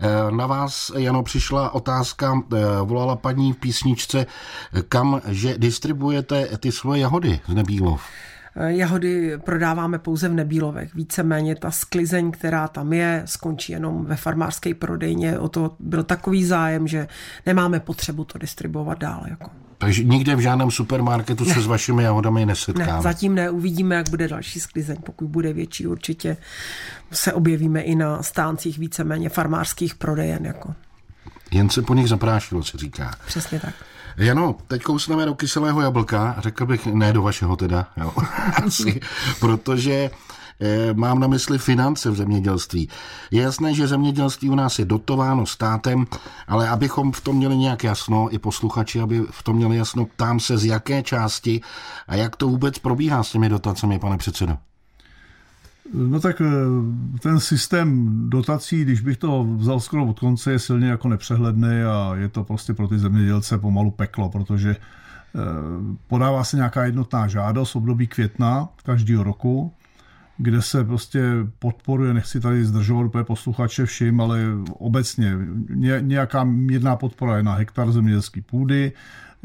Eh, 0.00 0.30
na 0.30 0.46
vás, 0.46 0.92
Jano, 0.96 1.22
přišla 1.22 1.70
otázka, 1.70 2.42
eh, 2.52 2.58
volala 2.84 3.16
paní 3.16 3.52
v 3.52 3.56
písničce, 3.56 4.26
kam 4.88 5.20
že 5.28 5.58
distribuujete 5.58 6.48
ty 6.60 6.72
svoje 6.72 7.00
jahody 7.00 7.40
z 7.48 7.54
Nebílov? 7.54 8.02
Jahody 8.66 9.38
prodáváme 9.38 9.98
pouze 9.98 10.28
v 10.28 10.34
Nebílovech. 10.34 10.94
Víceméně 10.94 11.54
ta 11.54 11.70
sklizeň, 11.70 12.30
která 12.30 12.68
tam 12.68 12.92
je, 12.92 13.22
skončí 13.24 13.72
jenom 13.72 14.04
ve 14.04 14.16
farmářské 14.16 14.74
prodejně. 14.74 15.38
O 15.38 15.48
to 15.48 15.76
byl 15.78 16.02
takový 16.02 16.44
zájem, 16.44 16.88
že 16.88 17.08
nemáme 17.46 17.80
potřebu 17.80 18.24
to 18.24 18.38
distribuovat 18.38 18.98
dál. 18.98 19.22
Jako. 19.28 19.50
Takže 19.78 20.04
nikde 20.04 20.36
v 20.36 20.40
žádném 20.40 20.70
supermarketu 20.70 21.44
ne. 21.44 21.54
se 21.54 21.60
s 21.60 21.66
vašimi 21.66 22.02
jahodami 22.02 22.46
nesetkáme. 22.46 22.92
Ne, 22.92 23.02
zatím 23.02 23.34
ne, 23.34 23.50
uvidíme, 23.50 23.94
jak 23.94 24.10
bude 24.10 24.28
další 24.28 24.60
sklizeň. 24.60 24.96
Pokud 25.06 25.28
bude 25.28 25.52
větší, 25.52 25.86
určitě 25.86 26.36
se 27.12 27.32
objevíme 27.32 27.80
i 27.80 27.94
na 27.94 28.22
stáncích 28.22 28.78
víceméně 28.78 29.28
farmářských 29.28 29.94
prodejen. 29.94 30.46
Jako. 30.46 30.74
Jen 31.50 31.70
se 31.70 31.82
po 31.82 31.94
nich 31.94 32.08
zaprášilo, 32.08 32.62
se 32.62 32.78
říká. 32.78 33.10
Přesně 33.26 33.60
tak. 33.60 33.74
Jano, 34.18 34.54
teď 34.66 34.82
kousneme 34.82 35.26
do 35.26 35.34
kyselého 35.34 35.80
jablka, 35.80 36.36
řekl 36.38 36.66
bych, 36.66 36.86
ne 36.86 37.12
do 37.12 37.22
vašeho 37.22 37.56
teda, 37.56 37.86
jo, 37.96 38.12
asi, 38.66 39.00
protože 39.40 40.10
eh, 40.60 40.94
mám 40.94 41.20
na 41.20 41.26
mysli 41.26 41.58
finance 41.58 42.10
v 42.10 42.16
zemědělství. 42.16 42.88
Je 43.30 43.42
jasné, 43.42 43.74
že 43.74 43.86
zemědělství 43.86 44.50
u 44.50 44.54
nás 44.54 44.78
je 44.78 44.84
dotováno 44.84 45.46
státem, 45.46 46.06
ale 46.48 46.68
abychom 46.68 47.12
v 47.12 47.20
tom 47.20 47.36
měli 47.36 47.56
nějak 47.56 47.84
jasno, 47.84 48.28
i 48.30 48.38
posluchači, 48.38 49.00
aby 49.00 49.20
v 49.30 49.42
tom 49.42 49.56
měli 49.56 49.76
jasno, 49.76 50.04
ptám 50.04 50.40
se 50.40 50.58
z 50.58 50.64
jaké 50.64 51.02
části 51.02 51.60
a 52.08 52.14
jak 52.14 52.36
to 52.36 52.48
vůbec 52.48 52.78
probíhá 52.78 53.22
s 53.22 53.30
těmi 53.30 53.48
dotacemi, 53.48 53.98
pane 53.98 54.18
předsedo. 54.18 54.58
No 55.94 56.20
tak 56.20 56.40
eh, 56.40 56.46
ten 57.18 57.40
systém 57.40 58.08
dotací, 58.30 58.82
když 58.82 59.00
bych 59.00 59.16
to 59.16 59.44
vzal 59.44 59.80
skoro 59.80 60.06
od 60.06 60.20
konce, 60.20 60.52
je 60.52 60.58
silně 60.58 60.88
jako 60.88 61.08
nepřehledný 61.08 61.82
a 61.82 62.14
je 62.16 62.28
to 62.28 62.44
prostě 62.44 62.74
pro 62.74 62.88
ty 62.88 62.98
zemědělce 62.98 63.58
pomalu 63.58 63.90
peklo, 63.90 64.28
protože 64.28 64.70
eh, 64.70 65.38
podává 66.06 66.44
se 66.44 66.56
nějaká 66.56 66.84
jednotná 66.84 67.28
žádost 67.28 67.76
období 67.76 68.06
května 68.06 68.68
každého 68.84 69.22
roku, 69.22 69.72
kde 70.38 70.62
se 70.62 70.84
prostě 70.84 71.22
podporuje, 71.58 72.14
nechci 72.14 72.40
tady 72.40 72.64
zdržovat 72.64 73.04
úplně 73.04 73.24
posluchače 73.24 73.86
všim, 73.86 74.20
ale 74.20 74.40
obecně 74.68 75.38
nějaká 76.00 76.44
mírná 76.44 76.96
podpora 76.96 77.36
je 77.36 77.42
na 77.42 77.54
hektar 77.54 77.92
zemědělské 77.92 78.42
půdy, 78.42 78.92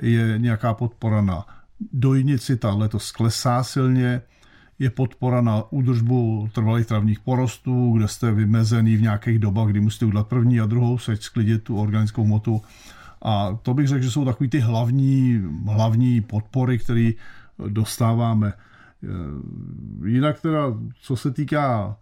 je 0.02 0.36
nějaká 0.38 0.74
podpora 0.74 1.22
na 1.22 1.46
dojnici, 1.94 2.58
ta 2.58 2.74
letos 2.74 3.12
klesá 3.12 3.64
silně, 3.64 4.22
je 4.80 4.90
podpora 4.90 5.42
na 5.42 5.72
údržbu 5.72 6.50
trvalých 6.54 6.86
travních 6.86 7.20
porostů, 7.20 7.94
kde 7.98 8.08
jste 8.08 8.32
vymezený 8.32 8.96
v 8.96 9.02
nějakých 9.02 9.40
dobách, 9.40 9.68
kdy 9.68 9.80
musíte 9.80 10.06
udělat 10.06 10.28
první 10.28 10.60
a 10.60 10.66
druhou 10.66 10.98
seč, 10.98 11.22
sklidit 11.22 11.64
tu 11.64 11.78
organickou 11.78 12.26
motu. 12.26 12.62
A 13.22 13.60
to 13.62 13.74
bych 13.74 13.88
řekl, 13.88 14.04
že 14.04 14.12
jsou 14.12 14.26
takový 14.26 14.50
ty 14.50 14.60
hlavní, 14.60 15.42
hlavní 15.66 16.22
podpory, 16.22 16.80
které 16.80 17.12
dostáváme. 17.68 18.54
Jinak 20.06 20.42
teda, 20.42 20.74
co 21.02 21.16
se 21.16 21.32
týká 21.32 21.98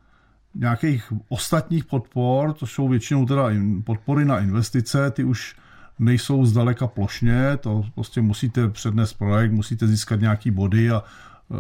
nějakých 0.56 1.14
ostatních 1.30 1.86
podpor, 1.86 2.54
to 2.54 2.68
jsou 2.68 2.88
většinou 2.88 3.26
teda 3.26 3.44
podpory 3.84 4.26
na 4.26 4.40
investice, 4.40 5.12
ty 5.12 5.24
už 5.24 5.56
nejsou 6.00 6.46
zdaleka 6.46 6.88
plošně, 6.88 7.58
to 7.58 7.86
prostě 7.96 8.22
musíte 8.22 8.70
přednést 8.70 9.14
projekt, 9.14 9.52
musíte 9.52 9.88
získat 9.88 10.22
nějaký 10.22 10.52
body 10.52 10.92
a 10.92 11.04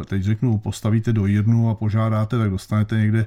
teď 0.05 0.23
řeknu, 0.23 0.57
postavíte 0.57 1.13
do 1.13 1.25
jirnu 1.25 1.69
a 1.69 1.75
požádáte, 1.75 2.37
tak 2.37 2.49
dostanete 2.49 2.97
někde 2.97 3.25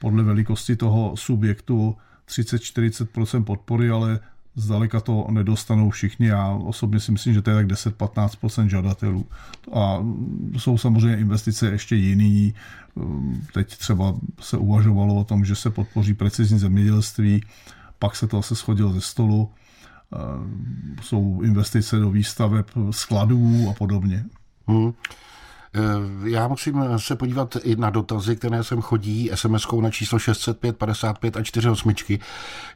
podle 0.00 0.22
velikosti 0.22 0.76
toho 0.76 1.16
subjektu 1.16 1.96
30-40% 2.28 3.44
podpory, 3.44 3.90
ale 3.90 4.20
zdaleka 4.54 5.00
to 5.00 5.26
nedostanou 5.30 5.90
všichni. 5.90 6.26
Já 6.26 6.48
osobně 6.50 7.00
si 7.00 7.12
myslím, 7.12 7.34
že 7.34 7.42
to 7.42 7.50
je 7.50 7.56
tak 7.56 7.66
10-15% 7.66 8.66
žadatelů. 8.66 9.26
A 9.72 10.04
jsou 10.58 10.78
samozřejmě 10.78 11.16
investice 11.16 11.70
ještě 11.70 11.96
jiný. 11.96 12.54
Teď 13.54 13.76
třeba 13.76 14.14
se 14.40 14.56
uvažovalo 14.56 15.14
o 15.14 15.24
tom, 15.24 15.44
že 15.44 15.54
se 15.54 15.70
podpoří 15.70 16.14
precizní 16.14 16.58
zemědělství, 16.58 17.44
pak 17.98 18.16
se 18.16 18.26
to 18.26 18.36
zase 18.36 18.56
schodilo 18.56 18.92
ze 18.92 19.00
stolu. 19.00 19.50
Jsou 21.02 21.40
investice 21.42 21.98
do 21.98 22.10
výstaveb 22.10 22.66
skladů 22.90 23.68
a 23.70 23.72
podobně. 23.72 24.24
Hmm. 24.66 24.92
Eh, 25.74 26.30
já 26.30 26.48
musím 26.48 26.84
se 26.96 27.16
podívat 27.16 27.56
i 27.62 27.76
na 27.76 27.90
dotazy, 27.90 28.36
které 28.36 28.64
sem 28.64 28.80
chodí 28.80 29.30
SMS-kou 29.30 29.80
na 29.80 29.90
číslo 29.90 30.18
605 30.18 30.76
55 30.76 31.36
a 31.36 31.42
48. 31.42 32.18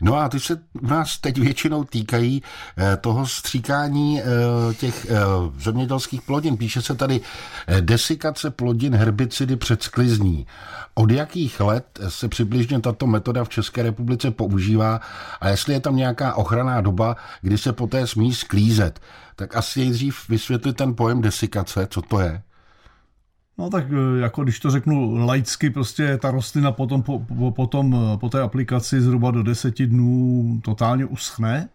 No 0.02 0.16
a 0.16 0.28
ty 0.28 0.40
se 0.40 0.60
nás 0.82 1.18
teď 1.18 1.38
většinou 1.38 1.84
týkají 1.84 2.42
eh, 2.78 2.96
toho 2.96 3.26
stříkání 3.26 4.20
eh, 4.20 4.24
těch 4.74 5.06
zemědělských 5.58 6.22
plodin. 6.22 6.56
Píše 6.56 6.82
se 6.82 6.94
tady 6.94 7.20
desikace 7.80 8.50
plodin 8.50 8.94
herbicidy 8.94 9.56
před 9.56 9.82
sklizní. 9.82 10.46
Od 10.94 11.10
jakých 11.10 11.60
let 11.60 11.98
se 12.08 12.28
přibližně 12.28 12.80
tato 12.80 13.06
metoda 13.06 13.44
v 13.44 13.48
České 13.48 13.82
republice 13.82 14.30
používá 14.30 15.00
a 15.40 15.48
jestli 15.48 15.74
je 15.74 15.80
tam 15.80 15.96
nějaká 15.96 16.34
ochranná 16.34 16.80
doba, 16.80 17.16
kdy 17.40 17.58
se 17.58 17.72
poté 17.72 18.06
smí 18.06 18.34
sklízet? 18.34 19.00
Tak 19.36 19.56
asi 19.56 19.80
nejdřív 19.80 20.28
vysvětlit 20.28 20.76
ten 20.76 20.94
pojem 20.94 21.22
desikace, 21.22 21.86
co 21.90 22.02
to 22.02 22.20
je. 22.20 22.42
No 23.58 23.70
tak 23.70 23.84
e, 23.92 24.20
jako 24.20 24.44
když 24.44 24.60
to 24.60 24.70
řeknu 24.70 25.26
laicky, 25.26 25.70
prostě 25.70 26.18
ta 26.18 26.30
rostlina 26.30 26.72
potom 26.72 27.02
po, 27.02 27.18
po, 27.18 27.50
potom 27.50 27.94
e, 27.94 28.18
po 28.18 28.28
té 28.28 28.40
aplikaci 28.40 29.00
zhruba 29.00 29.30
do 29.30 29.42
deseti 29.42 29.86
dnů 29.86 30.60
totálně 30.64 31.04
uschne. 31.04 31.68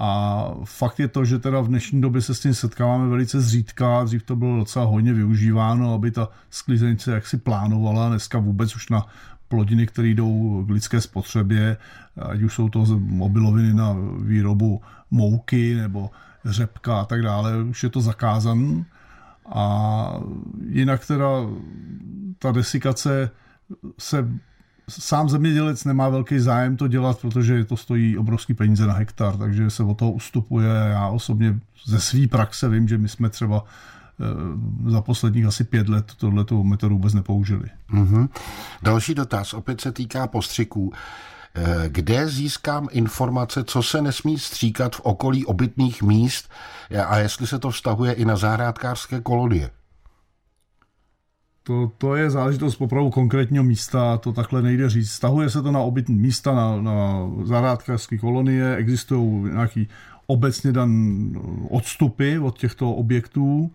A 0.00 0.50
fakt 0.64 1.00
je 1.00 1.08
to, 1.08 1.24
že 1.24 1.38
teda 1.38 1.60
v 1.60 1.68
dnešní 1.68 2.00
době 2.00 2.22
se 2.22 2.34
s 2.34 2.40
tím 2.40 2.54
setkáváme 2.54 3.08
velice 3.08 3.40
zřídka, 3.40 4.04
dřív 4.04 4.22
to 4.22 4.36
bylo 4.36 4.56
docela 4.56 4.84
hodně 4.84 5.12
využíváno, 5.12 5.94
aby 5.94 6.10
ta 6.10 6.28
sklizenice 6.50 7.12
jaksi 7.12 7.36
plánovala, 7.36 8.08
dneska 8.08 8.38
vůbec 8.38 8.76
už 8.76 8.88
na 8.88 9.06
plodiny, 9.48 9.86
které 9.86 10.08
jdou 10.08 10.64
k 10.66 10.70
lidské 10.70 11.00
spotřebě, 11.00 11.76
ať 12.16 12.42
už 12.42 12.54
jsou 12.54 12.68
to 12.68 12.84
mobiloviny 12.98 13.74
na 13.74 13.96
výrobu 14.20 14.80
mouky 15.10 15.74
nebo 15.74 16.10
řepka 16.44 17.00
a 17.00 17.04
tak 17.04 17.22
dále, 17.22 17.62
už 17.62 17.82
je 17.82 17.88
to 17.88 18.00
zakázané 18.00 18.84
a 19.48 20.20
jinak 20.68 21.06
teda 21.06 21.26
ta 22.38 22.52
desikace 22.52 23.30
se 23.98 24.28
sám 24.88 25.28
zemědělec 25.28 25.84
nemá 25.84 26.08
velký 26.08 26.38
zájem 26.38 26.76
to 26.76 26.88
dělat, 26.88 27.20
protože 27.20 27.64
to 27.64 27.76
stojí 27.76 28.18
obrovský 28.18 28.54
peníze 28.54 28.86
na 28.86 28.92
hektar, 28.92 29.36
takže 29.36 29.70
se 29.70 29.82
o 29.82 29.94
toho 29.94 30.12
ustupuje. 30.12 30.68
Já 30.68 31.08
osobně 31.08 31.60
ze 31.84 32.00
své 32.00 32.28
praxe 32.28 32.68
vím, 32.68 32.88
že 32.88 32.98
my 32.98 33.08
jsme 33.08 33.28
třeba 33.28 33.64
za 34.86 35.00
posledních 35.00 35.46
asi 35.46 35.64
pět 35.64 35.88
let 35.88 36.12
tohleto 36.16 36.64
metodu 36.64 36.94
vůbec 36.94 37.14
nepoužili. 37.14 37.68
Mm-hmm. 37.90 38.28
Další 38.82 39.14
dotaz, 39.14 39.54
opět 39.54 39.80
se 39.80 39.92
týká 39.92 40.26
postřiků. 40.26 40.92
Eh, 41.54 41.88
kde 41.88 42.28
získám 42.28 42.88
informace, 42.90 43.64
co 43.64 43.82
se 43.82 44.02
nesmí 44.02 44.38
stříkat 44.38 44.96
v 44.96 45.00
okolí 45.00 45.44
obytných 45.44 46.02
míst 46.02 46.50
a 47.06 47.18
jestli 47.18 47.46
se 47.46 47.58
to 47.58 47.70
vztahuje 47.70 48.12
i 48.12 48.24
na 48.24 48.36
zahrádkářské 48.36 49.20
kolonie? 49.20 49.70
To, 51.62 51.92
to 51.98 52.14
je 52.14 52.30
záležitost 52.30 52.76
popravu 52.76 53.10
konkrétního 53.10 53.64
místa, 53.64 54.18
to 54.18 54.32
takhle 54.32 54.62
nejde 54.62 54.90
říct. 54.90 55.10
Stahuje 55.10 55.50
se 55.50 55.62
to 55.62 55.72
na 55.72 55.80
obytné 55.80 56.14
místa, 56.14 56.54
na, 56.54 56.82
na 56.82 57.28
zahrádkářské 57.44 58.18
kolonie, 58.18 58.76
existují 58.76 59.52
nějaký 59.52 59.88
obecně 60.26 60.72
dan 60.72 60.90
odstupy 61.70 62.38
od 62.38 62.58
těchto 62.58 62.90
objektů, 62.90 63.70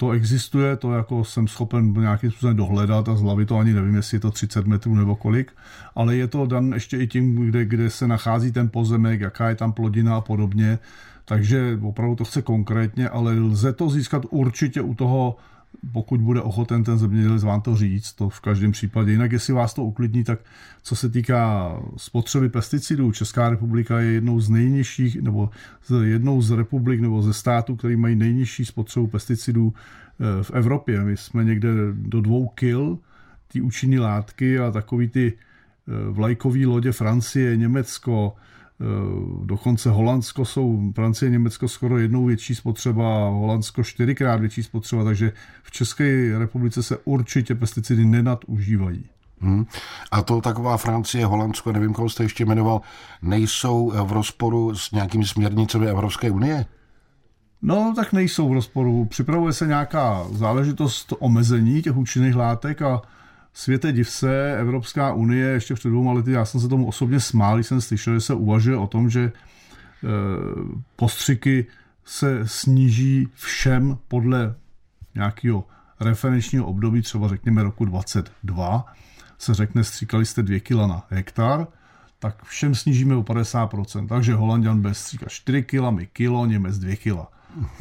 to 0.00 0.10
existuje, 0.10 0.76
to 0.76 0.92
jako 0.92 1.24
jsem 1.24 1.48
schopen 1.48 1.92
nějakým 1.92 2.30
způsobem 2.30 2.56
dohledat 2.56 3.08
a 3.08 3.16
z 3.16 3.22
hlavy 3.22 3.46
to 3.46 3.58
ani 3.58 3.72
nevím, 3.72 3.94
jestli 3.94 4.16
je 4.16 4.20
to 4.20 4.30
30 4.30 4.66
metrů 4.66 4.94
nebo 4.94 5.16
kolik, 5.16 5.52
ale 5.94 6.16
je 6.16 6.26
to 6.26 6.46
dan 6.46 6.72
ještě 6.72 6.96
i 6.96 7.06
tím, 7.06 7.36
kde, 7.36 7.64
kde 7.64 7.90
se 7.90 8.08
nachází 8.08 8.52
ten 8.52 8.68
pozemek, 8.68 9.20
jaká 9.20 9.48
je 9.48 9.54
tam 9.54 9.72
plodina 9.72 10.16
a 10.16 10.20
podobně, 10.20 10.78
takže 11.24 11.78
opravdu 11.82 12.16
to 12.16 12.24
chce 12.24 12.42
konkrétně, 12.42 13.08
ale 13.08 13.34
lze 13.34 13.72
to 13.72 13.90
získat 13.90 14.22
určitě 14.30 14.80
u 14.80 14.94
toho 14.94 15.36
pokud 15.92 16.20
bude 16.20 16.40
ochoten 16.40 16.84
ten 16.84 16.98
zemědělec 16.98 17.44
vám 17.44 17.60
to 17.60 17.76
říct, 17.76 18.12
to 18.12 18.28
v 18.28 18.40
každém 18.40 18.72
případě. 18.72 19.12
Jinak, 19.12 19.32
jestli 19.32 19.54
vás 19.54 19.74
to 19.74 19.84
uklidní, 19.84 20.24
tak 20.24 20.40
co 20.82 20.96
se 20.96 21.08
týká 21.08 21.72
spotřeby 21.96 22.48
pesticidů, 22.48 23.12
Česká 23.12 23.50
republika 23.50 24.00
je 24.00 24.12
jednou 24.12 24.40
z 24.40 24.48
nejnižších, 24.50 25.22
nebo 25.22 25.50
jednou 26.04 26.42
z 26.42 26.50
republik 26.50 27.00
nebo 27.00 27.22
ze 27.22 27.32
států, 27.32 27.76
který 27.76 27.96
mají 27.96 28.16
nejnižší 28.16 28.64
spotřebu 28.64 29.06
pesticidů 29.06 29.74
eh, 29.74 30.42
v 30.42 30.50
Evropě. 30.50 31.04
My 31.04 31.16
jsme 31.16 31.44
někde 31.44 31.68
do 31.92 32.20
dvou 32.20 32.48
kil 32.48 32.98
ty 33.52 33.60
účinné 33.60 34.00
látky 34.00 34.58
a 34.58 34.70
takový 34.70 35.08
ty 35.08 35.32
eh, 35.32 35.92
vlajkový 36.10 36.66
lodě 36.66 36.92
Francie, 36.92 37.56
Německo, 37.56 38.36
dokonce 39.44 39.90
Holandsko 39.90 40.44
jsou, 40.44 40.92
Francie, 40.94 41.30
Německo 41.30 41.68
skoro 41.68 41.98
jednou 41.98 42.24
větší 42.24 42.54
spotřeba, 42.54 43.28
Holandsko 43.28 43.84
čtyřikrát 43.84 44.40
větší 44.40 44.62
spotřeba, 44.62 45.04
takže 45.04 45.32
v 45.62 45.70
České 45.70 46.38
republice 46.38 46.82
se 46.82 46.96
určitě 47.04 47.54
pesticidy 47.54 48.04
nenadužívají. 48.04 49.04
Hmm. 49.40 49.66
A 50.10 50.22
to 50.22 50.40
taková 50.40 50.76
Francie, 50.76 51.26
Holandsko, 51.26 51.72
nevím, 51.72 51.92
koho 51.92 52.08
jste 52.08 52.22
ještě 52.22 52.44
jmenoval, 52.44 52.80
nejsou 53.22 53.92
v 54.04 54.12
rozporu 54.12 54.74
s 54.74 54.92
nějakými 54.92 55.26
směrnicemi 55.26 55.86
Evropské 55.86 56.30
unie? 56.30 56.66
No, 57.62 57.92
tak 57.96 58.12
nejsou 58.12 58.48
v 58.48 58.52
rozporu. 58.52 59.04
Připravuje 59.04 59.52
se 59.52 59.66
nějaká 59.66 60.26
záležitost 60.32 61.12
omezení 61.18 61.82
těch 61.82 61.96
účinných 61.96 62.34
látek 62.34 62.82
a 62.82 63.02
světe 63.52 63.92
div 63.92 64.10
se, 64.10 64.56
Evropská 64.58 65.12
unie 65.12 65.48
ještě 65.48 65.74
před 65.74 65.88
dvouma 65.88 66.12
lety, 66.12 66.32
já 66.32 66.44
jsem 66.44 66.60
se 66.60 66.68
tomu 66.68 66.86
osobně 66.86 67.20
smál, 67.20 67.56
když 67.56 67.66
jsem 67.66 67.80
slyšel, 67.80 68.14
že 68.14 68.20
se 68.20 68.34
uvažuje 68.34 68.76
o 68.76 68.86
tom, 68.86 69.10
že 69.10 69.20
e, 69.20 69.32
postřiky 70.96 71.66
se 72.04 72.48
sníží 72.48 73.28
všem 73.34 73.98
podle 74.08 74.54
nějakého 75.14 75.64
referenčního 76.00 76.66
období, 76.66 77.02
třeba 77.02 77.28
řekněme 77.28 77.62
roku 77.62 77.84
22, 77.84 78.84
se 79.38 79.54
řekne, 79.54 79.84
stříkali 79.84 80.26
jste 80.26 80.42
2 80.42 80.60
kg 80.60 80.70
na 80.70 81.06
hektar, 81.08 81.66
tak 82.18 82.44
všem 82.44 82.74
snížíme 82.74 83.16
o 83.16 83.22
50%. 83.22 84.08
Takže 84.08 84.34
Holandian 84.34 84.80
bez 84.80 84.98
stříkat 84.98 85.28
4 85.28 85.62
kg, 85.62 85.90
my 85.90 86.06
kilo, 86.06 86.46
Němec 86.46 86.78
2 86.78 86.96
kg. 86.96 87.39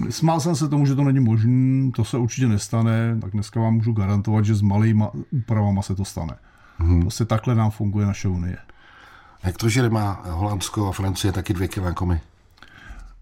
Smál 0.09 0.39
jsem 0.39 0.55
se 0.55 0.69
tomu, 0.69 0.85
že 0.85 0.95
to 0.95 1.03
není 1.03 1.19
možné, 1.19 1.91
to 1.91 2.05
se 2.05 2.17
určitě 2.17 2.47
nestane, 2.47 3.17
tak 3.21 3.31
dneska 3.31 3.59
vám 3.59 3.73
můžu 3.73 3.93
garantovat, 3.93 4.45
že 4.45 4.55
s 4.55 4.61
malýma 4.61 5.11
úpravama 5.31 5.81
se 5.81 5.95
to 5.95 6.05
stane. 6.05 6.35
Hmm. 6.77 7.01
Prostě 7.01 7.25
takhle 7.25 7.55
nám 7.55 7.71
funguje 7.71 8.05
naše 8.05 8.27
unie. 8.27 8.57
Jak 9.43 9.57
to, 9.57 9.69
že 9.69 9.89
má 9.89 10.21
Holandsko 10.29 10.87
a 10.87 10.91
Francie 10.91 11.31
taky 11.31 11.53
dvě 11.53 11.67
kila? 11.67 11.93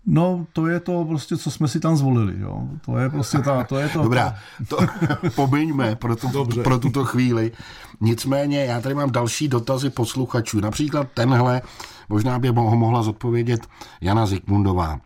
No, 0.05 0.45
to 0.53 0.67
je 0.67 0.79
to 0.79 1.05
prostě, 1.05 1.37
co 1.37 1.51
jsme 1.51 1.67
si 1.67 1.79
tam 1.79 1.97
zvolili, 1.97 2.39
jo. 2.39 2.69
To 2.85 2.97
je 2.97 3.09
prostě 3.09 3.37
ta, 3.37 3.63
to 3.63 3.77
je 3.77 3.89
to. 3.89 4.03
Dobrá, 4.03 4.35
to 4.67 4.77
pomiňme 5.35 5.95
pro, 5.95 6.15
tu, 6.15 6.45
pro 6.63 6.79
tuto 6.79 7.05
chvíli. 7.05 7.51
Nicméně, 8.01 8.65
já 8.65 8.81
tady 8.81 8.95
mám 8.95 9.11
další 9.11 9.47
dotazy 9.47 9.89
posluchačů. 9.89 10.59
Například 10.59 11.07
tenhle, 11.13 11.61
možná 12.09 12.39
by 12.39 12.47
ho 12.47 12.75
mohla 12.75 13.03
zodpovědět 13.03 13.67
Jana 14.01 14.25
Zikmundová. 14.25 14.99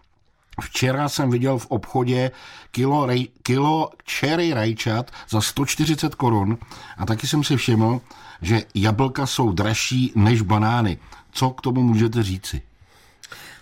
Včera 0.62 1.10
jsem 1.10 1.32
viděl 1.32 1.58
v 1.58 1.66
obchodě 1.66 2.32
kilo, 2.72 3.06
rej, 3.06 3.28
kilo 3.44 3.90
cherry 4.12 4.54
rajčat 4.54 5.12
za 5.30 5.42
140 5.42 6.16
korun 6.16 6.58
a 6.98 7.06
taky 7.06 7.28
jsem 7.28 7.44
si 7.44 7.58
všiml, 7.58 8.02
že 8.42 8.64
jablka 8.76 9.26
jsou 9.26 9.52
dražší 9.52 10.12
než 10.16 10.42
banány. 10.42 10.98
Co 11.32 11.50
k 11.50 11.62
tomu 11.62 11.82
můžete 11.84 12.24
říci? 12.24 12.62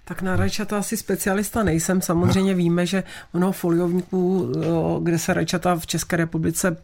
Tak 0.06 0.22
na 0.22 0.36
rajčata 0.36 0.78
asi 0.78 0.98
specialista 0.98 1.64
nejsem. 1.64 2.02
Samozřejmě 2.02 2.54
víme, 2.54 2.86
že 2.86 3.04
mnoho 3.34 3.52
foliovníků, 3.52 4.52
kde 5.04 5.20
se 5.20 5.34
rajčata 5.34 5.76
v 5.76 5.88
České 5.88 6.18
republice 6.18 6.78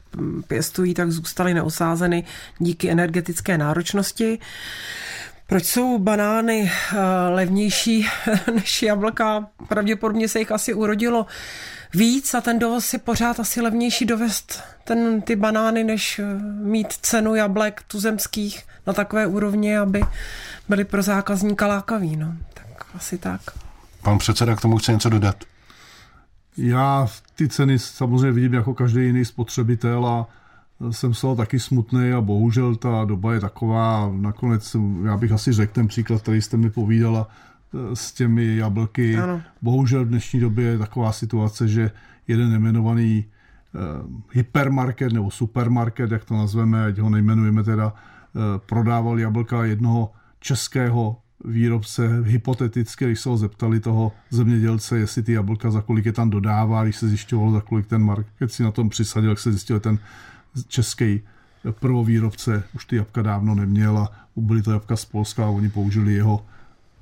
pěstují, 0.47 0.93
tak 0.93 1.11
zůstaly 1.11 1.53
neosázeny 1.53 2.23
díky 2.59 2.89
energetické 2.89 3.57
náročnosti. 3.57 4.39
Proč 5.47 5.65
jsou 5.65 5.99
banány 5.99 6.71
eh, 6.71 6.97
levnější 7.29 8.07
než 8.53 8.83
jablka? 8.83 9.47
Pravděpodobně 9.67 10.27
se 10.27 10.39
jich 10.39 10.51
asi 10.51 10.73
urodilo 10.73 11.25
víc 11.93 12.33
a 12.33 12.41
ten 12.41 12.59
dovoz 12.59 12.93
je 12.93 12.99
pořád 12.99 13.39
asi 13.39 13.61
levnější 13.61 14.05
dovést 14.05 14.63
ten, 14.83 15.21
ty 15.21 15.35
banány, 15.35 15.83
než 15.83 16.19
eh, 16.19 16.23
mít 16.63 16.93
cenu 16.93 17.35
jablek 17.35 17.83
tuzemských 17.87 18.63
na 18.87 18.93
takové 18.93 19.27
úrovni, 19.27 19.77
aby 19.77 20.03
byly 20.69 20.83
pro 20.83 21.01
zákazníka 21.01 21.67
lákavý. 21.67 22.15
No. 22.15 22.33
Tak 22.53 22.85
asi 22.95 23.17
tak. 23.17 23.41
Pan 24.01 24.17
předseda 24.17 24.55
k 24.55 24.61
tomu 24.61 24.77
chce 24.77 24.91
něco 24.91 25.09
dodat. 25.09 25.35
Já 26.57 27.07
ty 27.35 27.47
ceny 27.47 27.79
samozřejmě 27.79 28.31
vidím 28.31 28.53
jako 28.53 28.73
každý 28.73 29.05
jiný 29.05 29.25
spotřebitel 29.25 30.05
a 30.05 30.27
jsem 30.91 31.13
z 31.13 31.21
toho 31.21 31.35
taky 31.35 31.59
smutný 31.59 32.11
a 32.11 32.21
bohužel 32.21 32.75
ta 32.75 33.05
doba 33.05 33.33
je 33.33 33.39
taková, 33.39 34.11
nakonec 34.15 34.75
já 35.05 35.17
bych 35.17 35.31
asi 35.31 35.53
řekl 35.53 35.73
ten 35.73 35.87
příklad, 35.87 36.21
který 36.21 36.41
jste 36.41 36.57
mi 36.57 36.69
povídala 36.69 37.27
eh, 37.73 37.95
s 37.95 38.11
těmi 38.11 38.55
jablky. 38.55 39.17
Ano. 39.17 39.41
Bohužel 39.61 40.05
v 40.05 40.09
dnešní 40.09 40.39
době 40.39 40.65
je 40.65 40.77
taková 40.77 41.11
situace, 41.11 41.67
že 41.67 41.91
jeden 42.27 42.49
nejmenovaný 42.49 43.25
eh, 43.25 43.79
hypermarket 44.31 45.13
nebo 45.13 45.31
supermarket, 45.31 46.11
jak 46.11 46.25
to 46.25 46.33
nazveme, 46.33 46.85
ať 46.85 46.97
ho 46.97 47.09
nejmenujeme 47.09 47.63
teda, 47.63 47.93
eh, 47.93 48.39
prodával 48.65 49.19
jablka 49.19 49.65
jednoho 49.65 50.11
českého 50.39 51.17
výrobce 51.45 52.21
hypoteticky, 52.23 53.05
když 53.05 53.19
se 53.19 53.29
ho 53.29 53.37
zeptali 53.37 53.79
toho 53.79 54.11
zemědělce, 54.29 54.97
jestli 54.97 55.23
ty 55.23 55.33
jablka 55.33 55.71
za 55.71 55.81
kolik 55.81 56.05
je 56.05 56.11
tam 56.11 56.29
dodává, 56.29 56.83
když 56.83 56.95
se 56.95 57.07
zjišťovalo, 57.07 57.51
za 57.51 57.61
kolik 57.61 57.87
ten 57.87 58.01
market 58.01 58.51
si 58.51 58.63
na 58.63 58.71
tom 58.71 58.89
přisadil, 58.89 59.29
jak 59.29 59.39
se 59.39 59.51
zjistil, 59.51 59.79
ten 59.79 59.99
český 60.67 61.21
prvovýrobce 61.79 62.63
už 62.75 62.85
ty 62.85 62.95
jabka 62.95 63.21
dávno 63.21 63.55
neměl 63.55 63.97
a 63.97 64.11
byly 64.35 64.61
to 64.61 64.71
jabka 64.71 64.95
z 64.95 65.05
Polska 65.05 65.45
a 65.45 65.49
oni 65.49 65.69
použili 65.69 66.13
jeho 66.13 66.45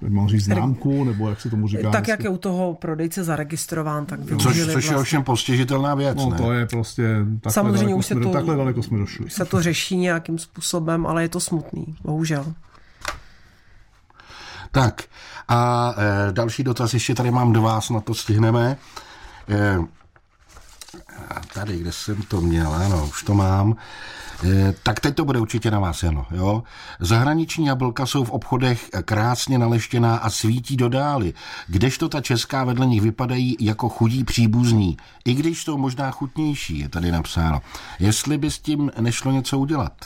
mám 0.10 0.28
říct 0.28 0.44
známku, 0.44 1.04
nebo 1.04 1.30
jak 1.30 1.42
se 1.42 1.50
tomu 1.50 1.68
říká? 1.68 1.92
Tak, 1.92 2.08
jak 2.08 2.24
je 2.24 2.30
u 2.30 2.38
toho 2.38 2.74
prodejce 2.74 3.24
zaregistrován, 3.24 4.06
tak 4.06 4.20
využili 4.20 4.54
Což, 4.54 4.58
což 4.58 4.74
vlastně. 4.74 4.94
je 4.94 4.98
ovšem 4.98 5.24
postižitelná 5.24 5.96
věc, 5.96 6.18
No 6.18 6.30
ne? 6.30 6.38
to 6.38 6.54
je 6.54 6.66
prostě, 6.66 7.04
takhle 7.34 7.52
Samozřejmě 7.52 7.82
daleko 7.82 7.98
už 7.98 8.06
se 8.06 8.14
jsme, 8.14 8.24
to, 8.24 8.32
takhle 8.32 8.56
daleko 8.56 8.84
jsme 8.84 8.98
došli. 8.98 9.30
Se 9.30 9.46
to 9.46 9.62
řeší 9.62 9.98
nějakým 9.98 10.40
způsobem, 10.40 11.06
ale 11.06 11.22
je 11.22 11.30
to 11.30 11.40
smutný, 11.40 11.96
bohužel. 12.04 12.54
Tak 14.72 15.04
a 15.48 15.94
e, 15.98 16.32
další 16.32 16.64
dotaz 16.64 16.94
ještě 16.94 17.16
tady 17.16 17.32
mám 17.32 17.54
do 17.54 17.62
vás, 17.62 17.90
na 17.90 18.00
to 18.00 18.14
stihneme. 18.14 18.78
E, 19.50 19.80
tady, 21.54 21.78
kde 21.78 21.92
jsem 21.92 22.22
to 22.22 22.42
měl, 22.42 22.74
ano, 22.74 23.08
už 23.08 23.24
to 23.24 23.34
mám. 23.34 23.76
E, 24.44 24.74
tak 24.84 25.00
teď 25.00 25.16
to 25.16 25.26
bude 25.26 25.40
určitě 25.40 25.72
na 25.72 25.80
vás, 25.80 26.04
Jano. 26.04 26.26
Jo? 26.32 26.64
Zahraniční 27.00 27.66
jablka 27.66 28.06
jsou 28.06 28.24
v 28.24 28.30
obchodech 28.30 28.90
krásně 29.06 29.60
naleštěná 29.60 30.18
a 30.18 30.30
svítí 30.30 30.78
do 30.78 30.90
dály, 30.90 31.34
kdežto 31.68 32.10
ta 32.10 32.22
česká 32.22 32.64
vedle 32.64 32.86
nich 32.86 33.02
vypadají 33.02 33.58
jako 33.60 33.90
chudí 33.90 34.24
příbuzní, 34.24 34.98
i 35.26 35.34
když 35.34 35.64
jsou 35.64 35.78
možná 35.78 36.12
chutnější, 36.12 36.80
je 36.80 36.90
tady 36.90 37.12
napsáno. 37.12 37.62
Jestli 38.00 38.38
by 38.38 38.52
s 38.52 38.60
tím 38.60 38.92
nešlo 39.00 39.32
něco 39.32 39.60
udělat? 39.60 40.06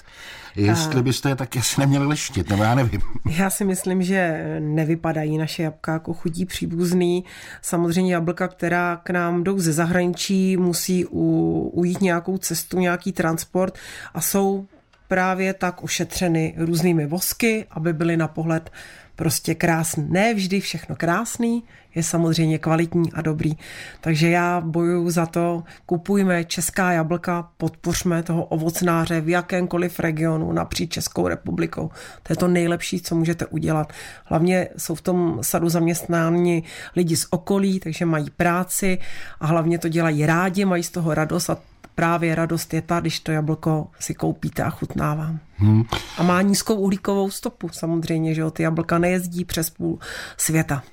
Jestli 0.56 1.04
byste 1.04 1.30
je 1.30 1.36
taky 1.36 1.60
asi 1.60 1.82
neměli 1.82 2.06
leštit, 2.06 2.50
nebo 2.50 2.64
já 2.64 2.76
nevím. 2.76 3.02
Já 3.30 3.50
si 3.50 3.66
myslím, 3.66 4.04
že 4.04 4.56
nevypadají 4.60 5.38
naše 5.38 5.64
jabka 5.64 5.94
jako 5.94 6.14
chudí 6.14 6.46
příbuzný. 6.46 7.24
Samozřejmě 7.62 8.14
jablka, 8.14 8.48
která 8.48 9.02
k 9.04 9.10
nám 9.10 9.44
jdou 9.44 9.60
ze 9.60 9.74
zahraničí, 9.74 10.58
musí 10.58 11.06
u, 11.06 11.72
ujít 11.74 12.02
nějakou 12.02 12.38
cestu, 12.38 12.80
nějaký 12.80 13.12
transport 13.12 13.78
a 14.14 14.22
jsou 14.22 14.68
právě 15.08 15.54
tak 15.54 15.84
ošetřeny 15.84 16.54
různými 16.58 17.06
vosky, 17.06 17.66
aby 17.72 17.94
byly 17.94 18.18
na 18.18 18.28
pohled 18.28 18.72
prostě 19.18 19.56
krásný. 19.56 20.06
Ne 20.10 20.34
vždy 20.34 20.60
všechno 20.60 20.96
krásný, 20.96 21.64
je 21.96 22.04
samozřejmě 22.04 22.58
kvalitní 22.58 23.14
a 23.14 23.22
dobrý. 23.22 23.54
Takže 24.02 24.30
já 24.30 24.62
bojuju 24.62 25.10
za 25.10 25.26
to, 25.26 25.64
kupujme 25.86 26.46
česká 26.46 26.92
jablka, 26.92 27.50
podpořme 27.58 28.24
toho 28.24 28.46
ovocnáře 28.46 29.22
v 29.22 29.30
jakémkoliv 29.30 30.00
regionu 30.00 30.52
napříč 30.52 30.94
Českou 30.94 31.28
republikou. 31.28 31.90
To 32.24 32.34
je 32.34 32.38
to 32.38 32.48
nejlepší, 32.48 33.02
co 33.02 33.16
můžete 33.16 33.46
udělat. 33.46 33.94
Hlavně 34.26 34.68
jsou 34.78 34.96
v 34.96 35.02
tom 35.02 35.40
sadu 35.42 35.70
zaměstnáni 35.70 36.64
lidi 36.96 37.18
z 37.18 37.28
okolí, 37.30 37.80
takže 37.80 38.06
mají 38.06 38.30
práci 38.30 38.98
a 39.40 39.48
hlavně 39.48 39.80
to 39.80 39.90
dělají 39.90 40.26
rádi, 40.26 40.66
mají 40.66 40.84
z 40.84 40.90
toho 40.90 41.14
radost 41.14 41.50
a 41.50 41.58
právě 41.98 42.36
radost 42.36 42.74
je 42.74 42.82
ta, 42.82 43.00
když 43.00 43.20
to 43.20 43.32
jablko 43.32 43.88
si 44.00 44.14
koupíte 44.14 44.64
a 44.64 44.70
chutlávám. 44.70 45.40
Hmm. 45.56 45.84
A 46.18 46.24
má 46.24 46.42
nízkou 46.42 46.76
uhlíkovou 46.76 47.32
stopu 47.32 47.70
samozřejmě, 47.70 48.34
že 48.36 48.42
jo, 48.42 48.52
ty 48.52 48.64
jablka 48.64 48.98
nejezdí 48.98 49.46
přes 49.46 49.70
půl 49.70 50.00
světa. 50.38 50.84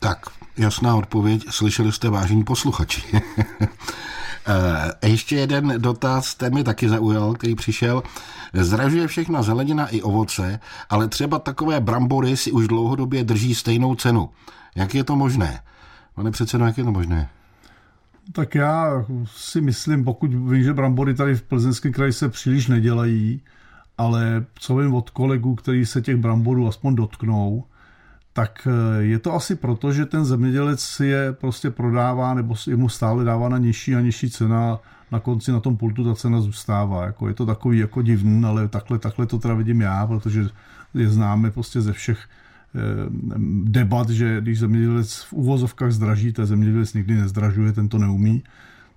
Tak, 0.00 0.18
jasná 0.56 0.96
odpověď, 0.96 1.44
slyšeli 1.50 1.92
jste 1.92 2.10
vážení 2.10 2.44
posluchači. 2.44 3.02
Eh, 4.46 5.08
ještě 5.08 5.36
jeden 5.36 5.74
dotaz, 5.78 6.34
ten 6.34 6.54
mi 6.54 6.64
taky 6.64 6.88
zaujal, 6.88 7.34
který 7.34 7.54
přišel. 7.54 8.02
Zdražuje 8.52 9.06
všechna 9.06 9.42
zelenina 9.42 9.86
i 9.86 10.02
ovoce, 10.02 10.60
ale 10.90 11.08
třeba 11.08 11.38
takové 11.38 11.80
brambory 11.80 12.36
si 12.36 12.52
už 12.52 12.68
dlouhodobě 12.68 13.24
drží 13.24 13.54
stejnou 13.54 13.94
cenu. 13.94 14.30
Jak 14.74 14.94
je 14.94 15.04
to 15.04 15.16
možné? 15.16 15.62
Pane 16.14 16.30
předsedo, 16.30 16.64
jak 16.64 16.78
je 16.78 16.84
to 16.84 16.92
možné? 16.92 17.28
Tak 18.32 18.54
já 18.54 19.04
si 19.26 19.60
myslím, 19.60 20.04
pokud 20.04 20.34
vím, 20.34 20.62
že 20.62 20.74
brambory 20.74 21.14
tady 21.14 21.34
v 21.34 21.42
Plzeňském 21.42 21.92
kraji 21.92 22.12
se 22.12 22.28
příliš 22.28 22.66
nedělají, 22.66 23.40
ale 23.98 24.44
co 24.54 24.76
vím 24.76 24.94
od 24.94 25.10
kolegů, 25.10 25.54
kteří 25.54 25.86
se 25.86 26.02
těch 26.02 26.16
bramborů 26.16 26.68
aspoň 26.68 26.94
dotknou, 26.94 27.64
tak 28.32 28.68
eh, 28.70 29.02
je 29.02 29.18
to 29.18 29.34
asi 29.34 29.54
proto, 29.56 29.92
že 29.92 30.06
ten 30.06 30.24
zemědělec 30.24 31.00
je 31.00 31.32
prostě 31.32 31.70
prodává 31.70 32.34
nebo 32.34 32.54
mu 32.76 32.88
stále 32.88 33.24
dává 33.24 33.48
na 33.48 33.58
nižší 33.58 33.94
a 33.94 34.00
nižší 34.00 34.30
cena 34.30 34.78
na 35.10 35.20
konci 35.20 35.52
na 35.52 35.60
tom 35.60 35.76
pultu 35.76 36.04
ta 36.04 36.14
cena 36.14 36.40
zůstává. 36.40 37.04
Jako 37.04 37.28
je 37.28 37.34
to 37.34 37.46
takový 37.46 37.78
jako 37.78 38.02
divný, 38.02 38.44
ale 38.44 38.68
takhle, 38.68 38.98
takhle 38.98 39.26
to 39.26 39.38
teda 39.38 39.54
vidím 39.54 39.80
já, 39.80 40.06
protože 40.06 40.48
je 40.94 41.08
známe 41.08 41.50
prostě 41.50 41.80
ze 41.80 41.92
všech 41.92 42.28
debat, 43.64 44.10
že 44.10 44.40
když 44.40 44.58
zemědělec 44.58 45.22
v 45.22 45.32
uvozovkách 45.32 45.92
zdraží, 45.92 46.32
ten 46.32 46.46
zemědělec 46.46 46.94
nikdy 46.94 47.14
nezdražuje, 47.14 47.72
ten 47.72 47.88
to 47.88 47.98
neumí, 47.98 48.42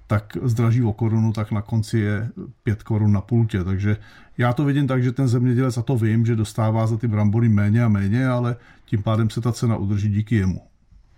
tak 0.07 0.37
zdraží 0.43 0.83
o 0.83 0.93
korunu, 0.93 1.33
tak 1.33 1.51
na 1.51 1.61
konci 1.61 1.99
je 1.99 2.29
5 2.63 2.83
korun 2.83 3.11
na 3.11 3.21
pultě. 3.21 3.63
Takže 3.63 3.97
já 4.37 4.53
to 4.53 4.65
vidím 4.65 4.87
tak, 4.87 5.03
že 5.03 5.11
ten 5.11 5.27
zemědělec, 5.27 5.77
a 5.77 5.81
to 5.81 5.97
vím, 5.97 6.25
že 6.25 6.35
dostává 6.35 6.87
za 6.87 6.97
ty 6.97 7.07
brambory 7.07 7.49
méně 7.49 7.83
a 7.83 7.89
méně, 7.89 8.27
ale 8.27 8.55
tím 8.85 9.03
pádem 9.03 9.29
se 9.29 9.41
ta 9.41 9.51
cena 9.51 9.75
udrží 9.75 10.09
díky 10.09 10.35
jemu. 10.35 10.61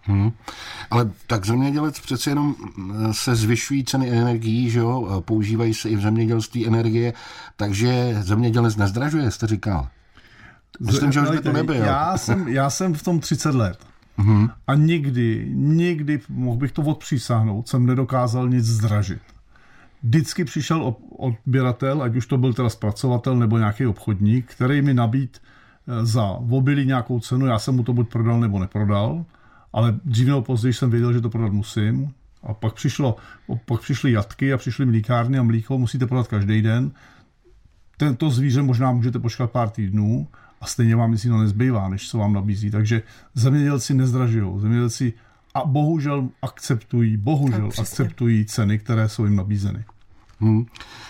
Hmm. 0.02 0.32
Ale 0.92 1.12
tak 1.28 1.46
zemědělec 1.46 2.00
přece 2.00 2.30
jenom 2.30 2.56
mm, 2.78 3.14
se 3.14 3.36
zvyšují 3.36 3.84
ceny 3.84 4.12
energií, 4.12 4.70
že 4.70 4.80
jo? 4.80 5.24
používají 5.26 5.74
se 5.74 5.90
i 5.90 5.96
v 5.96 6.02
zemědělství 6.02 6.68
energie, 6.68 7.14
takže 7.56 8.18
zemědělec 8.22 8.76
nezdražuje, 8.76 9.32
jste 9.32 9.48
říkal. 9.48 9.88
Myslím, 10.80 11.12
že 11.12 11.22
už 11.22 11.30
by 11.30 11.40
to 11.40 11.54
nebyl. 11.54 11.76
Já 11.76 12.18
jsem, 12.18 12.48
já 12.48 12.70
jsem 12.70 12.94
v 12.94 13.04
tom 13.04 13.20
30 13.20 13.56
let. 13.56 13.78
Mm-hmm. 14.20 14.50
A 14.68 14.76
nikdy, 14.76 15.50
nikdy, 15.54 16.20
mohl 16.30 16.58
bych 16.58 16.72
to 16.72 16.82
odpřísáhnout, 16.82 17.68
jsem 17.68 17.86
nedokázal 17.86 18.50
nic 18.50 18.66
zdražit. 18.66 19.22
Vždycky 20.04 20.46
přišel 20.46 20.96
odběratel, 21.18 22.04
ať 22.04 22.16
už 22.16 22.26
to 22.26 22.38
byl 22.38 22.54
teda 22.54 22.70
zpracovatel 22.70 23.36
nebo 23.36 23.58
nějaký 23.58 23.86
obchodník, 23.86 24.46
který 24.52 24.82
mi 24.82 24.94
nabít 24.94 25.38
eh, 25.38 26.06
za 26.06 26.24
obilí 26.24 26.86
nějakou 26.86 27.20
cenu, 27.20 27.46
já 27.46 27.60
jsem 27.60 27.76
mu 27.76 27.84
to 27.84 27.94
buď 27.94 28.10
prodal 28.10 28.40
nebo 28.40 28.60
neprodal, 28.60 29.26
ale 29.74 30.00
dřív 30.06 30.28
nebo 30.28 30.42
později 30.42 30.74
jsem 30.74 30.90
věděl, 30.90 31.14
že 31.14 31.22
to 31.22 31.30
prodat 31.30 31.54
musím. 31.54 32.14
A 32.44 32.54
pak, 32.54 32.74
přišlo, 32.74 33.16
pak 33.66 33.82
přišly 33.82 34.12
jatky 34.12 34.54
a 34.54 34.58
přišly 34.58 34.86
mlíkárny 34.86 35.38
a 35.38 35.44
mlíko 35.44 35.78
musíte 35.78 36.08
prodat 36.08 36.28
každý 36.28 36.62
den. 36.62 36.92
Tento 37.98 38.30
zvíře 38.30 38.62
možná 38.62 38.92
můžete 38.92 39.20
počkat 39.20 39.52
pár 39.52 39.70
týdnů, 39.70 40.28
a 40.62 40.66
stejně 40.66 40.96
vám 40.96 41.12
nic 41.12 41.24
jiného 41.24 41.42
nezbývá, 41.42 41.90
než 41.90 42.10
co 42.10 42.18
vám 42.18 42.34
nabízí. 42.34 42.72
Takže 42.72 43.02
zemědělci 43.34 43.94
nezdražují. 43.94 44.60
Zemědělci 44.60 45.14
a 45.54 45.66
bohužel 45.66 46.30
akceptují, 46.42 47.18
bohužel 47.18 47.70
akceptují 47.80 48.46
ceny, 48.46 48.80
které 48.80 49.10
jsou 49.10 49.26
jim 49.26 49.36
nabízeny. 49.36 49.86
Hmm. 50.40 50.66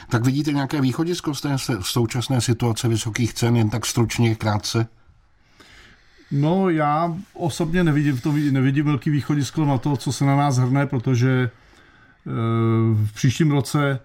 Tak 0.10 0.26
vidíte 0.26 0.54
nějaké 0.54 0.82
východisko 0.82 1.36
z 1.36 1.42
té 1.42 1.58
současné 1.82 2.42
situace 2.42 2.88
vysokých 2.88 3.34
cen, 3.34 3.56
jen 3.56 3.70
tak 3.70 3.86
stručně, 3.86 4.36
krátce? 4.36 4.88
No 6.32 6.70
já 6.70 7.16
osobně 7.34 7.84
nevidím, 7.84 8.20
to, 8.20 8.32
nevidím 8.32 8.86
velký 8.86 9.10
východisko 9.10 9.66
na 9.66 9.78
to, 9.78 9.98
co 9.98 10.12
se 10.12 10.26
na 10.26 10.36
nás 10.36 10.58
hrne, 10.58 10.86
protože 10.86 11.30
e, 11.30 11.50
v 12.94 13.12
příštím 13.14 13.52
roce 13.52 14.00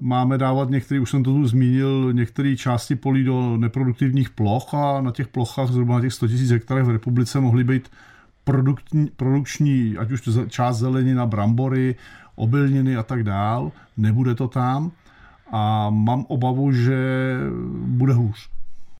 máme 0.00 0.38
dávat 0.38 0.70
některý, 0.70 1.00
už 1.00 1.10
jsem 1.10 1.22
to 1.22 1.32
tu 1.32 1.46
zmínil, 1.46 2.12
některé 2.12 2.56
části 2.56 2.96
polí 2.96 3.24
do 3.24 3.56
neproduktivních 3.56 4.30
ploch 4.30 4.74
a 4.74 5.00
na 5.00 5.10
těch 5.10 5.28
plochách 5.28 5.68
zhruba 5.68 5.94
na 5.94 6.00
těch 6.00 6.12
100 6.12 6.26
000 6.26 6.38
hektarech 6.50 6.84
v 6.84 6.90
republice 6.90 7.40
mohly 7.40 7.64
být 7.64 7.90
produkční, 9.16 9.96
ať 9.98 10.12
už 10.12 10.20
to 10.20 10.46
část 10.46 10.78
zelenina, 10.78 11.26
brambory, 11.26 11.94
obilniny 12.34 12.96
a 12.96 13.02
tak 13.02 13.22
dál. 13.22 13.72
Nebude 13.96 14.34
to 14.34 14.48
tam 14.48 14.92
a 15.52 15.90
mám 15.90 16.24
obavu, 16.28 16.72
že 16.72 16.96
bude 17.86 18.12
hůř. 18.12 18.55